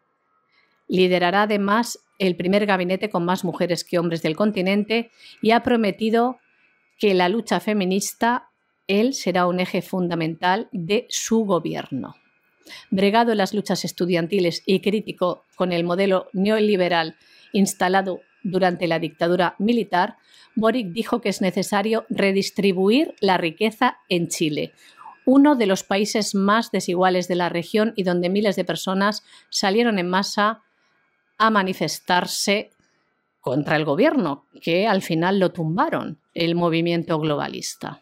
[0.88, 5.10] Liderará además el primer gabinete con más mujeres que hombres del continente
[5.42, 6.38] y ha prometido
[6.98, 8.51] que la lucha feminista
[9.00, 12.14] él será un eje fundamental de su gobierno.
[12.90, 17.16] Bregado en las luchas estudiantiles y crítico con el modelo neoliberal
[17.52, 20.16] instalado durante la dictadura militar,
[20.54, 24.72] Boric dijo que es necesario redistribuir la riqueza en Chile,
[25.24, 29.98] uno de los países más desiguales de la región y donde miles de personas salieron
[29.98, 30.62] en masa
[31.38, 32.72] a manifestarse
[33.40, 38.01] contra el gobierno, que al final lo tumbaron, el movimiento globalista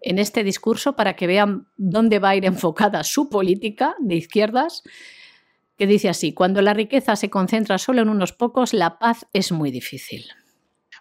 [0.00, 4.82] en este discurso para que vean dónde va a ir enfocada su política de izquierdas,
[5.76, 9.52] que dice así, cuando la riqueza se concentra solo en unos pocos, la paz es
[9.52, 10.24] muy difícil.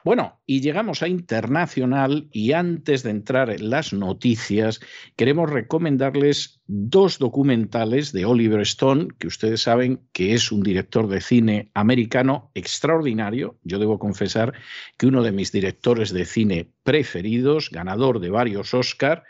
[0.04, 4.80] Bueno, y llegamos a internacional y antes de entrar en las noticias,
[5.16, 11.22] queremos recomendarles dos documentales de Oliver Stone, que ustedes saben que es un director de
[11.22, 13.58] cine americano extraordinario.
[13.64, 14.54] Yo debo confesar
[14.98, 19.24] que uno de mis directores de cine preferidos, ganador de varios Oscar,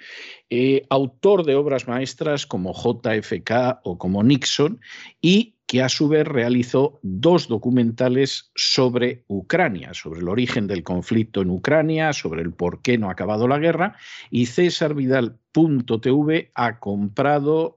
[0.50, 4.80] eh, autor de obras maestras como JFK o como Nixon
[5.22, 11.42] y que a su vez realizó dos documentales sobre Ucrania, sobre el origen del conflicto
[11.42, 13.98] en Ucrania, sobre el por qué no ha acabado la guerra,
[14.32, 17.27] y César Vidal.tv ha comprado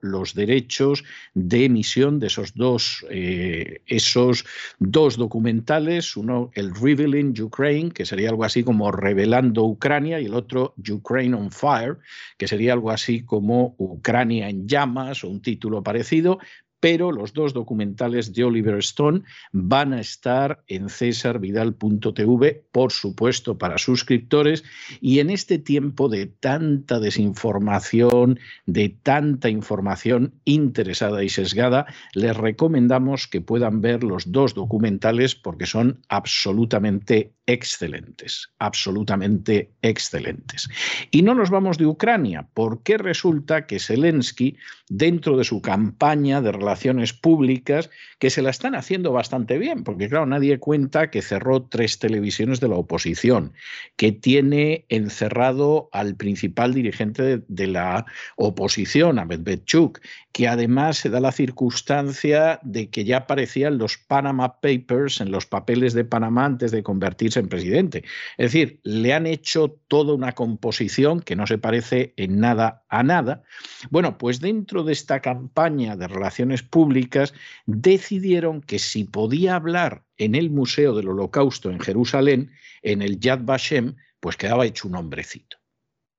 [0.01, 4.45] los derechos de emisión de esos dos, eh, esos
[4.79, 10.35] dos documentales, uno el Revealing Ukraine, que sería algo así como Revelando Ucrania, y el
[10.35, 11.99] otro Ukraine on Fire,
[12.39, 16.39] que sería algo así como Ucrania en llamas o un título parecido,
[16.81, 23.79] pero los dos documentales de Oliver Stone van a estar en cesarvidal.tv, por supuesto, para
[23.79, 24.65] suscriptores.
[25.01, 33.27] Y en este tiempo de tanta desinformación, de tanta información interesada y sesgada, les recomendamos
[33.27, 40.69] que puedan ver los dos documentales porque son absolutamente excelentes, absolutamente excelentes.
[41.11, 44.57] Y no nos vamos de Ucrania, porque resulta que Zelensky,
[44.89, 46.70] dentro de su campaña de relaciones
[47.13, 51.99] públicas, que se la están haciendo bastante bien, porque claro, nadie cuenta que cerró tres
[51.99, 53.53] televisiones de la oposición,
[53.97, 58.07] que tiene encerrado al principal dirigente de, la
[58.37, 60.01] oposición, a Medvedchuk,
[60.33, 65.47] que además se da la circunstancia de que ya aparecían los Panama Papers en los
[65.47, 68.05] papeles de Panamá antes de convertirse en presidente.
[68.39, 73.03] Es decir, le han hecho toda una composición que no se parece en nada a
[73.03, 73.43] nada.
[73.91, 77.35] Bueno, pues dentro de esta campaña de relaciones públicas
[77.67, 82.53] decidieron que si podía hablar en el Museo del Holocausto en Jerusalén,
[82.83, 85.60] en el Yad Vashem, pues quedaba hecho un hombrecito.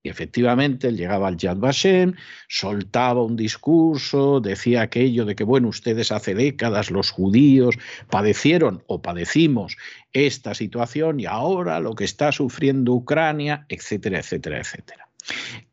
[0.04, 2.16] Y efectivamente, él llegaba al Yad Vashem,
[2.47, 7.78] soltaba un discurso, decía aquello de que, bueno, ustedes hace décadas, los judíos,
[8.10, 9.78] padecieron o padecimos
[10.12, 15.08] esta situación y ahora lo que está sufriendo Ucrania, etcétera, etcétera, etcétera.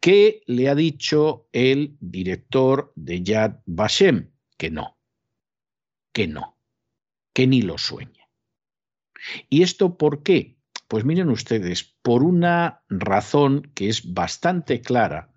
[0.00, 4.30] ¿Qué le ha dicho el director de Yad Vashem?
[4.58, 4.98] Que no,
[6.12, 6.58] que no,
[7.32, 8.28] que ni lo sueñe.
[9.48, 10.58] ¿Y esto por qué?
[10.86, 15.28] Pues miren ustedes, por una razón que es bastante clara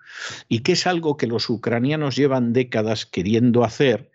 [0.47, 4.09] y que es algo que los ucranianos llevan décadas queriendo hacer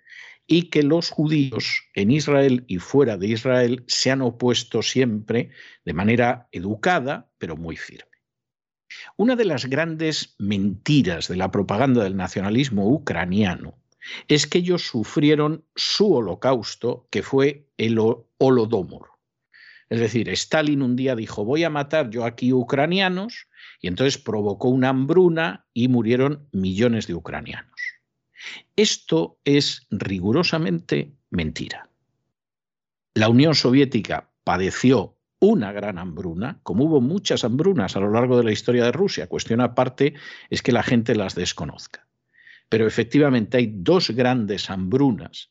[0.47, 5.51] y que los judíos en Israel y fuera de Israel se han opuesto siempre
[5.85, 8.09] de manera educada, pero muy firme.
[9.19, 13.75] Una de las grandes mentiras de la propaganda del nacionalismo ucraniano
[14.29, 17.99] es que ellos sufrieron su holocausto, que fue el
[18.39, 19.16] Holodomor.
[19.89, 23.47] Es decir, Stalin un día dijo, voy a matar yo aquí ucranianos,
[23.81, 27.81] y entonces provocó una hambruna y murieron millones de ucranianos.
[28.75, 31.89] Esto es rigurosamente mentira.
[33.15, 38.45] La Unión Soviética padeció una gran hambruna, como hubo muchas hambrunas a lo largo de
[38.45, 39.29] la historia de Rusia.
[39.29, 40.15] Cuestión aparte
[40.51, 42.07] es que la gente las desconozca.
[42.69, 45.51] Pero efectivamente hay dos grandes hambrunas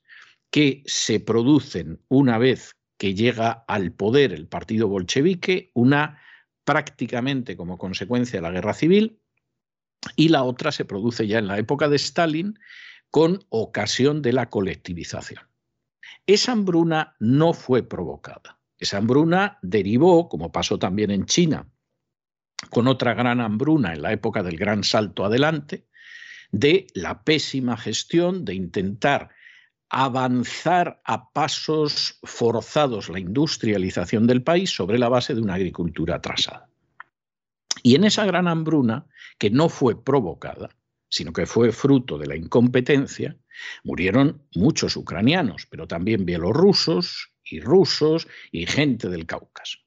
[0.50, 6.22] que se producen una vez que llega al poder el partido bolchevique, una
[6.64, 9.20] prácticamente como consecuencia de la guerra civil,
[10.16, 12.60] y la otra se produce ya en la época de Stalin
[13.10, 15.44] con ocasión de la colectivización.
[16.28, 18.60] Esa hambruna no fue provocada.
[18.78, 21.68] Esa hambruna derivó, como pasó también en China,
[22.70, 25.88] con otra gran hambruna en la época del gran salto adelante,
[26.52, 29.30] de la pésima gestión de intentar
[29.90, 36.70] avanzar a pasos forzados la industrialización del país sobre la base de una agricultura atrasada.
[37.84, 39.08] Y en esa gran hambruna,
[39.38, 40.70] que no fue provocada,
[41.10, 43.38] sino que fue fruto de la incompetencia,
[43.84, 49.80] murieron muchos ucranianos, pero también bielorrusos y rusos y gente del Cáucaso.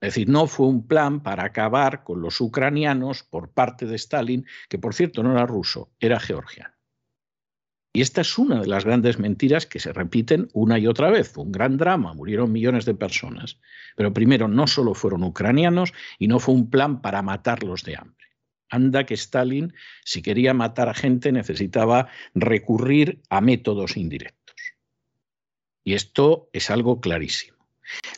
[0.00, 4.44] Es decir, no fue un plan para acabar con los ucranianos por parte de Stalin,
[4.68, 6.75] que por cierto no era ruso, era georgiano.
[7.96, 11.30] Y esta es una de las grandes mentiras que se repiten una y otra vez.
[11.30, 13.58] Fue un gran drama, murieron millones de personas.
[13.96, 18.26] Pero primero, no solo fueron ucranianos y no fue un plan para matarlos de hambre.
[18.68, 19.72] Anda que Stalin,
[20.04, 24.56] si quería matar a gente, necesitaba recurrir a métodos indirectos.
[25.82, 27.56] Y esto es algo clarísimo.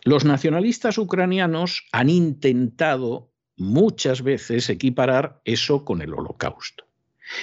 [0.03, 6.88] Los nacionalistas ucranianos han intentado muchas veces equiparar eso con el holocausto.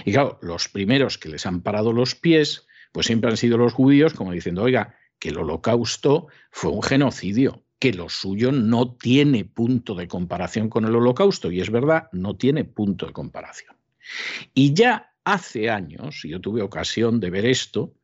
[0.03, 3.73] Y claro, los primeros que les han parado los pies, pues siempre han sido los
[3.73, 9.45] judíos, como diciendo, oiga, que el holocausto fue un genocidio, que lo suyo no tiene
[9.45, 11.51] punto de comparación con el holocausto.
[11.51, 13.75] Y es verdad, no tiene punto de comparación.
[14.53, 17.95] Y ya hace años, y yo tuve ocasión de ver esto,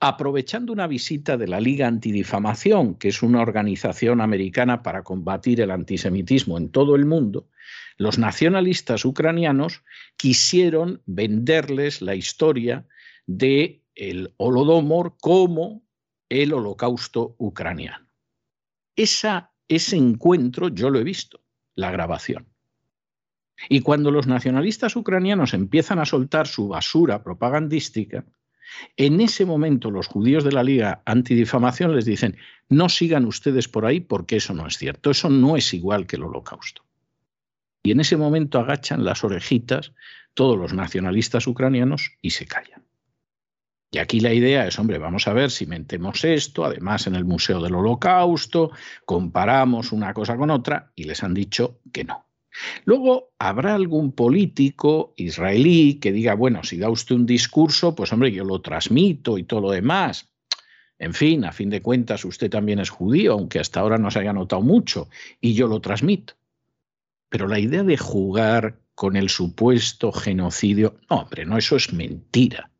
[0.00, 5.70] aprovechando una visita de la Liga Antidifamación, que es una organización americana para combatir el
[5.70, 7.48] antisemitismo en todo el mundo,
[8.00, 9.84] los nacionalistas ucranianos
[10.16, 12.86] quisieron venderles la historia
[13.26, 15.82] de el Holodomor como
[16.30, 18.08] el holocausto ucraniano.
[18.96, 21.42] Esa, ese encuentro yo lo he visto,
[21.74, 22.48] la grabación.
[23.68, 28.24] Y cuando los nacionalistas ucranianos empiezan a soltar su basura propagandística,
[28.96, 32.38] en ese momento los judíos de la Liga Antidifamación les dicen,
[32.70, 36.16] no sigan ustedes por ahí porque eso no es cierto, eso no es igual que
[36.16, 36.82] el holocausto.
[37.82, 39.92] Y en ese momento agachan las orejitas
[40.34, 42.84] todos los nacionalistas ucranianos y se callan.
[43.92, 47.24] Y aquí la idea es, hombre, vamos a ver si mentemos esto, además en el
[47.24, 48.70] Museo del Holocausto,
[49.04, 52.26] comparamos una cosa con otra y les han dicho que no.
[52.84, 58.30] Luego habrá algún político israelí que diga, bueno, si da usted un discurso, pues hombre,
[58.30, 60.30] yo lo transmito y todo lo demás.
[60.98, 64.20] En fin, a fin de cuentas, usted también es judío, aunque hasta ahora no se
[64.20, 65.08] haya notado mucho,
[65.40, 66.34] y yo lo transmito.
[67.30, 72.70] Pero la idea de jugar con el supuesto genocidio, no, hombre, no, eso es mentira.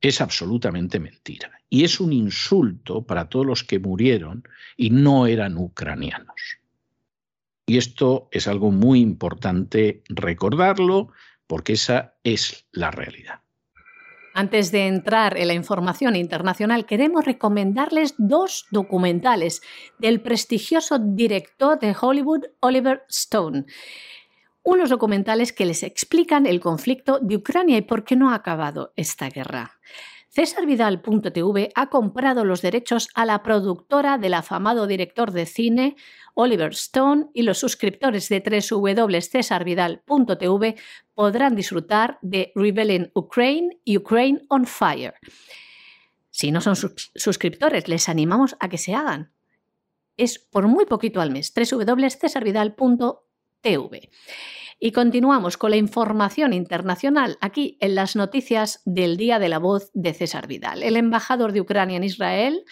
[0.00, 1.50] Es absolutamente mentira.
[1.70, 4.44] Y es un insulto para todos los que murieron
[4.76, 6.58] y no eran ucranianos.
[7.66, 11.08] Y esto es algo muy importante recordarlo
[11.46, 13.40] porque esa es la realidad.
[14.34, 19.62] Antes de entrar en la información internacional, queremos recomendarles dos documentales
[19.98, 23.64] del prestigioso director de Hollywood, Oliver Stone.
[24.62, 28.92] Unos documentales que les explican el conflicto de Ucrania y por qué no ha acabado
[28.96, 29.78] esta guerra.
[30.30, 35.96] Cesarvidal.tv ha comprado los derechos a la productora del afamado director de cine
[36.34, 40.76] Oliver Stone y los suscriptores de www.cesarvidal.tv
[41.14, 45.14] podrán disfrutar de Rebellion Ukraine y Ukraine on Fire.
[46.30, 49.32] Si no son suscriptores, les animamos a que se hagan.
[50.16, 54.10] Es por muy poquito al mes, www.cesarvidal.tv.
[54.80, 59.90] Y continuamos con la información internacional aquí en las noticias del Día de la Voz
[59.92, 60.84] de César Vidal.
[60.84, 62.64] El embajador de Ucrania en Israel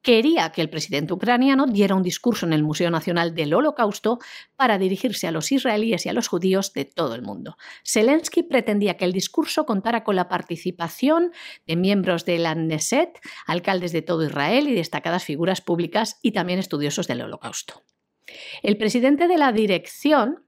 [0.00, 4.20] quería que el presidente ucraniano diera un discurso en el Museo Nacional del Holocausto
[4.56, 7.58] para dirigirse a los israelíes y a los judíos de todo el mundo.
[7.84, 11.30] Zelensky pretendía que el discurso contara con la participación
[11.66, 16.58] de miembros de la Knesset, alcaldes de todo Israel y destacadas figuras públicas y también
[16.58, 17.82] estudiosos del Holocausto.
[18.62, 20.46] El presidente de la dirección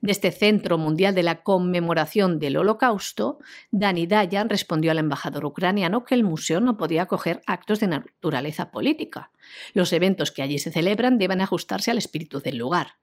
[0.00, 3.38] de este Centro Mundial de la Conmemoración del Holocausto,
[3.70, 8.70] Dani Dayan respondió al embajador ucraniano que el museo no podía acoger actos de naturaleza
[8.70, 9.30] política.
[9.74, 12.94] Los eventos que allí se celebran deben ajustarse al espíritu del lugar.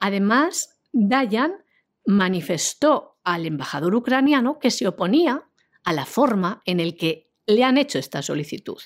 [0.00, 1.52] Además, Dayan
[2.06, 5.44] manifestó al embajador ucraniano que se oponía
[5.84, 8.78] a la forma en la que le han hecho esta solicitud.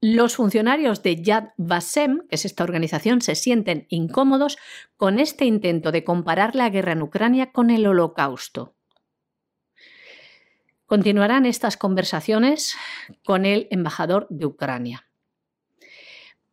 [0.00, 4.56] Los funcionarios de Yad Vashem, que es esta organización, se sienten incómodos
[4.96, 8.76] con este intento de comparar la guerra en Ucrania con el holocausto.
[10.86, 12.76] Continuarán estas conversaciones
[13.24, 15.08] con el embajador de Ucrania.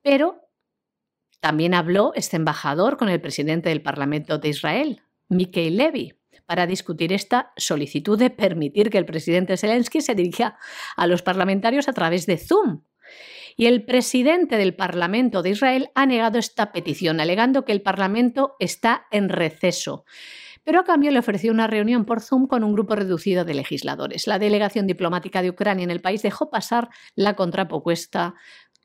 [0.01, 0.49] Pero
[1.39, 6.15] también habló este embajador con el presidente del Parlamento de Israel, Mikhail Levy,
[6.47, 10.57] para discutir esta solicitud de permitir que el presidente Zelensky se dirija
[10.95, 12.81] a los parlamentarios a través de Zoom,
[13.55, 18.55] y el presidente del Parlamento de Israel ha negado esta petición, alegando que el Parlamento
[18.59, 20.05] está en receso
[20.65, 24.27] pero a cambio le ofreció una reunión por Zoom con un grupo reducido de legisladores.
[24.27, 28.33] La delegación diplomática de Ucrania en el país dejó pasar la contrapropuesta,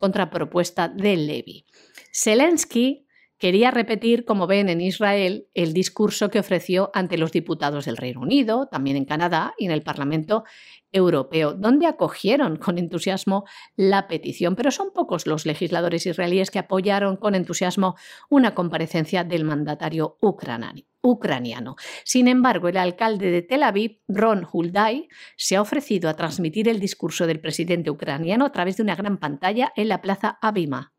[0.01, 1.65] de Levy.
[2.13, 3.07] Zelensky
[3.41, 8.21] quería repetir, como ven en Israel, el discurso que ofreció ante los diputados del Reino
[8.21, 10.45] Unido, también en Canadá y en el Parlamento
[10.93, 13.45] Europeo, donde acogieron con entusiasmo
[13.77, 14.57] la petición.
[14.57, 17.97] Pero son pocos los legisladores israelíes que apoyaron con entusiasmo
[18.29, 21.77] una comparecencia del mandatario ucraniano.
[22.05, 26.79] Sin embargo, el alcalde de Tel Aviv, Ron Hulday, se ha ofrecido a transmitir el
[26.79, 30.93] discurso del presidente ucraniano a través de una gran pantalla en la plaza Abima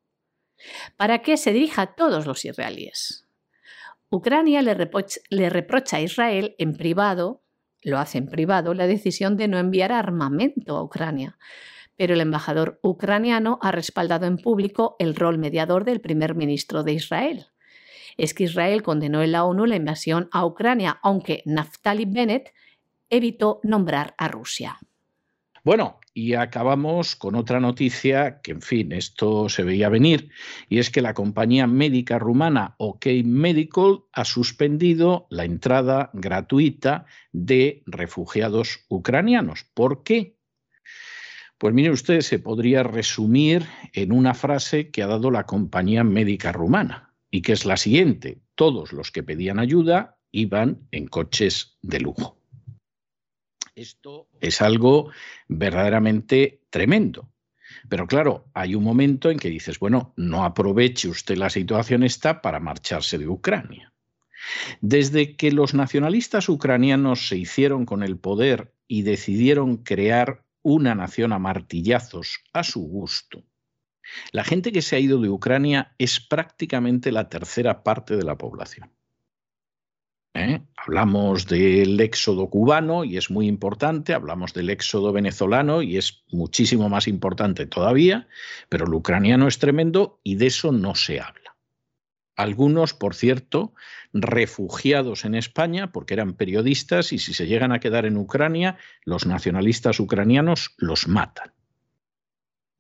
[0.98, 3.26] para que se dirija a todos los israelíes.
[4.10, 7.42] Ucrania le, reprocha a Israel en privado,
[7.82, 11.38] lo hace en privado, la decisión de no enviar armamento a Ucrania.
[11.96, 16.92] Pero el embajador ucraniano ha respaldado en público el rol mediador del primer ministro de
[16.92, 17.46] Israel.
[18.18, 22.54] Es que Israel condenó en la ONU la invasión a Ucrania, aunque Naftali Bennett
[23.10, 24.78] evitó nombrar a Rusia.
[25.64, 30.30] Bueno, y acabamos con otra noticia que, en fin, esto se veía venir,
[30.70, 37.84] y es que la compañía médica rumana OK Medical ha suspendido la entrada gratuita de
[37.86, 39.66] refugiados ucranianos.
[39.74, 40.38] ¿Por qué?
[41.58, 46.52] Pues mire usted, se podría resumir en una frase que ha dado la compañía médica
[46.52, 52.00] rumana, y que es la siguiente, todos los que pedían ayuda iban en coches de
[52.00, 52.41] lujo.
[53.76, 55.12] Esto es algo
[55.48, 57.32] verdaderamente tremendo.
[57.90, 62.42] Pero claro, hay un momento en que dices, bueno, no aproveche usted la situación esta
[62.42, 63.94] para marcharse de Ucrania.
[64.82, 71.32] Desde que los nacionalistas ucranianos se hicieron con el poder y decidieron crear una nación
[71.32, 73.46] a martillazos a su gusto,
[74.32, 78.38] la gente que se ha ido de Ucrania es prácticamente la tercera parte de la
[78.38, 78.92] población.
[80.34, 80.62] ¿Eh?
[80.76, 86.90] Hablamos del éxodo cubano y es muy importante, hablamos del éxodo venezolano y es muchísimo
[86.90, 88.28] más importante todavía,
[88.70, 91.56] pero el ucraniano es tremendo y de eso no se habla.
[92.36, 93.74] Algunos, por cierto,
[94.14, 99.26] refugiados en España porque eran periodistas y si se llegan a quedar en Ucrania, los
[99.26, 101.54] nacionalistas ucranianos los matan.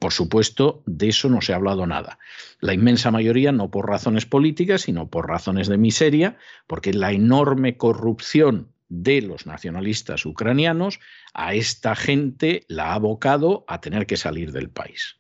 [0.02, 2.18] Por supuesto, de eso no se ha hablado nada.
[2.60, 7.78] La inmensa mayoría no por razones políticas, sino por razones de miseria, porque la enorme
[7.78, 11.00] corrupción de los nacionalistas ucranianos
[11.36, 15.18] a esta gente la ha abocado a tener que salir del país.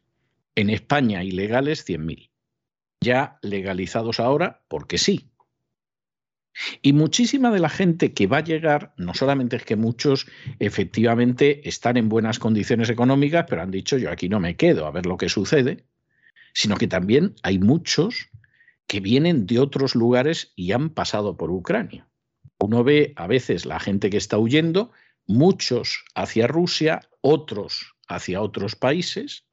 [0.56, 2.32] En España ilegales 100.000.
[3.02, 5.31] Ya legalizados ahora porque sí,
[6.82, 10.28] y muchísima de la gente que va a llegar, no solamente es que muchos
[10.60, 14.92] efectivamente están en buenas condiciones económicas, pero han dicho yo aquí no me quedo a
[14.92, 15.86] ver lo que sucede,
[16.54, 18.30] sino que también hay muchos
[18.88, 22.08] que vienen de otros lugares y han pasado por Ucrania.
[22.60, 24.92] Uno ve a veces la gente que está huyendo,
[25.26, 29.46] muchos hacia Rusia, otros hacia otros países.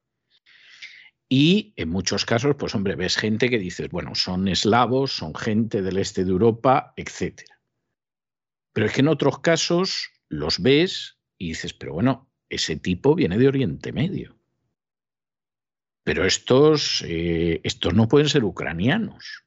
[1.31, 5.83] Y en muchos casos, pues hombre, ves gente que dices, bueno, son eslavos, son gente
[5.83, 7.41] del este de Europa, etc.
[8.73, 13.37] Pero es que en otros casos los ves y dices, pero bueno, ese tipo viene
[13.37, 14.39] de Oriente Medio.
[16.03, 19.43] Pero estos, eh, estos no pueden ser ucranianos.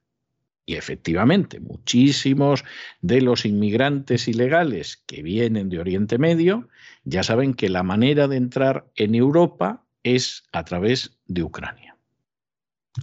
[0.65, 2.63] Y efectivamente, muchísimos
[3.01, 6.69] de los inmigrantes ilegales que vienen de Oriente Medio
[7.03, 11.97] ya saben que la manera de entrar en Europa es a través de Ucrania.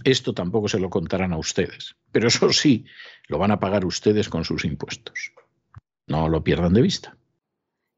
[0.03, 2.85] Esto tampoco se lo contarán a ustedes, pero eso sí,
[3.27, 5.33] lo van a pagar ustedes con sus impuestos.
[6.07, 7.17] No lo pierdan de vista.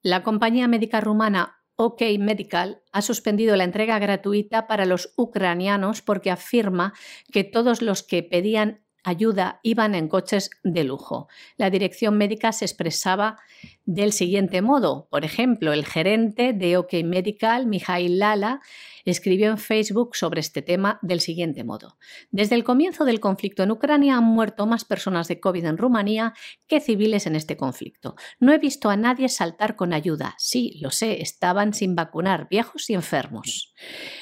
[0.01, 6.29] La compañía médica rumana OK Medical ha suspendido la entrega gratuita para los ucranianos porque
[6.29, 6.93] afirma
[7.31, 11.27] que todos los que pedían ayuda iban en coches de lujo.
[11.57, 13.37] La dirección médica se expresaba
[13.85, 15.07] del siguiente modo.
[15.09, 18.61] Por ejemplo, el gerente de OK Medical, Mijail Lala,
[19.11, 21.97] escribió en Facebook sobre este tema del siguiente modo.
[22.31, 26.33] Desde el comienzo del conflicto en Ucrania han muerto más personas de COVID en Rumanía
[26.67, 28.15] que civiles en este conflicto.
[28.39, 30.35] No he visto a nadie saltar con ayuda.
[30.37, 33.73] Sí, lo sé, estaban sin vacunar, viejos y enfermos.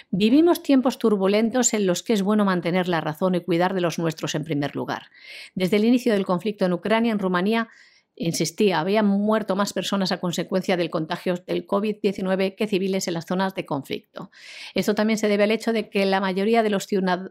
[0.09, 3.99] Vivimos tiempos turbulentos en los que es bueno mantener la razón y cuidar de los
[3.99, 5.03] nuestros en primer lugar.
[5.55, 7.69] Desde el inicio del conflicto en Ucrania, en Rumanía,
[8.21, 13.25] insistía, habían muerto más personas a consecuencia del contagio del COVID-19 que civiles en las
[13.25, 14.31] zonas de conflicto.
[14.73, 16.87] Esto también se debe al hecho de que la mayoría de los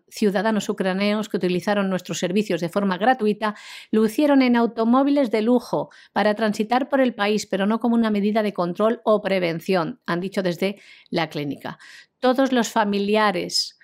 [0.08, 3.54] ciudadanos ucranianos que utilizaron nuestros servicios de forma gratuita
[3.90, 8.10] lo hicieron en automóviles de lujo para transitar por el país, pero no como una
[8.10, 11.78] medida de control o prevención, han dicho desde la clínica.
[12.18, 13.78] Todos los familiares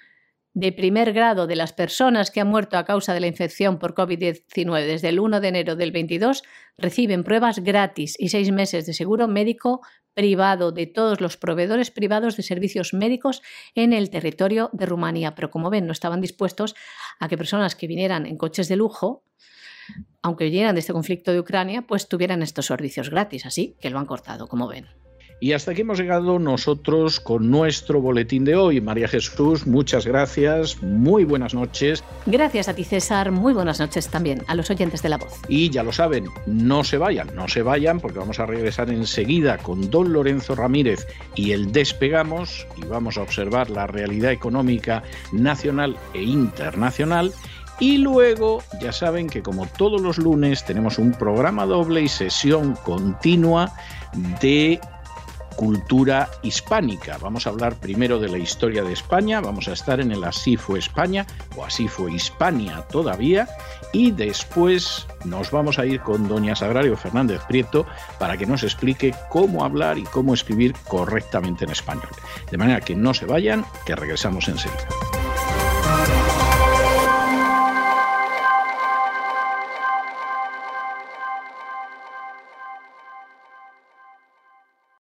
[0.57, 3.95] de primer grado de las personas que han muerto a causa de la infección por
[3.95, 6.45] COVID-19 desde el 1 de enero del 22
[6.79, 9.83] reciben pruebas gratis y seis meses de seguro médico
[10.15, 13.43] privado de todos los proveedores privados de servicios médicos
[13.75, 15.35] en el territorio de Rumanía.
[15.35, 16.75] Pero como ven, no estaban dispuestos
[17.21, 19.25] a que personas que vinieran en coches de lujo,
[20.23, 23.45] aunque vinieran de este conflicto de Ucrania, pues tuvieran estos servicios gratis.
[23.45, 24.87] Así que lo han cortado, como ven.
[25.39, 28.81] Y hasta aquí hemos llegado nosotros con nuestro boletín de hoy.
[28.81, 32.03] María Jesús, muchas gracias, muy buenas noches.
[32.25, 35.35] Gracias a ti César, muy buenas noches también a los oyentes de la voz.
[35.47, 39.59] Y ya lo saben, no se vayan, no se vayan porque vamos a regresar enseguida
[39.59, 45.99] con don Lorenzo Ramírez y el despegamos y vamos a observar la realidad económica nacional
[46.15, 47.35] e internacional.
[47.79, 52.75] Y luego, ya saben que como todos los lunes tenemos un programa doble y sesión
[52.85, 53.71] continua
[54.41, 54.81] de
[55.57, 57.19] cultura hispánica.
[57.19, 60.57] Vamos a hablar primero de la historia de España, vamos a estar en el Así
[60.57, 61.27] fue España
[61.57, 63.49] o Así fue Hispania todavía
[63.93, 67.87] y después nos vamos a ir con doña Sagrario Fernández Prieto
[68.19, 72.09] para que nos explique cómo hablar y cómo escribir correctamente en español.
[72.51, 74.87] De manera que no se vayan, que regresamos enseguida.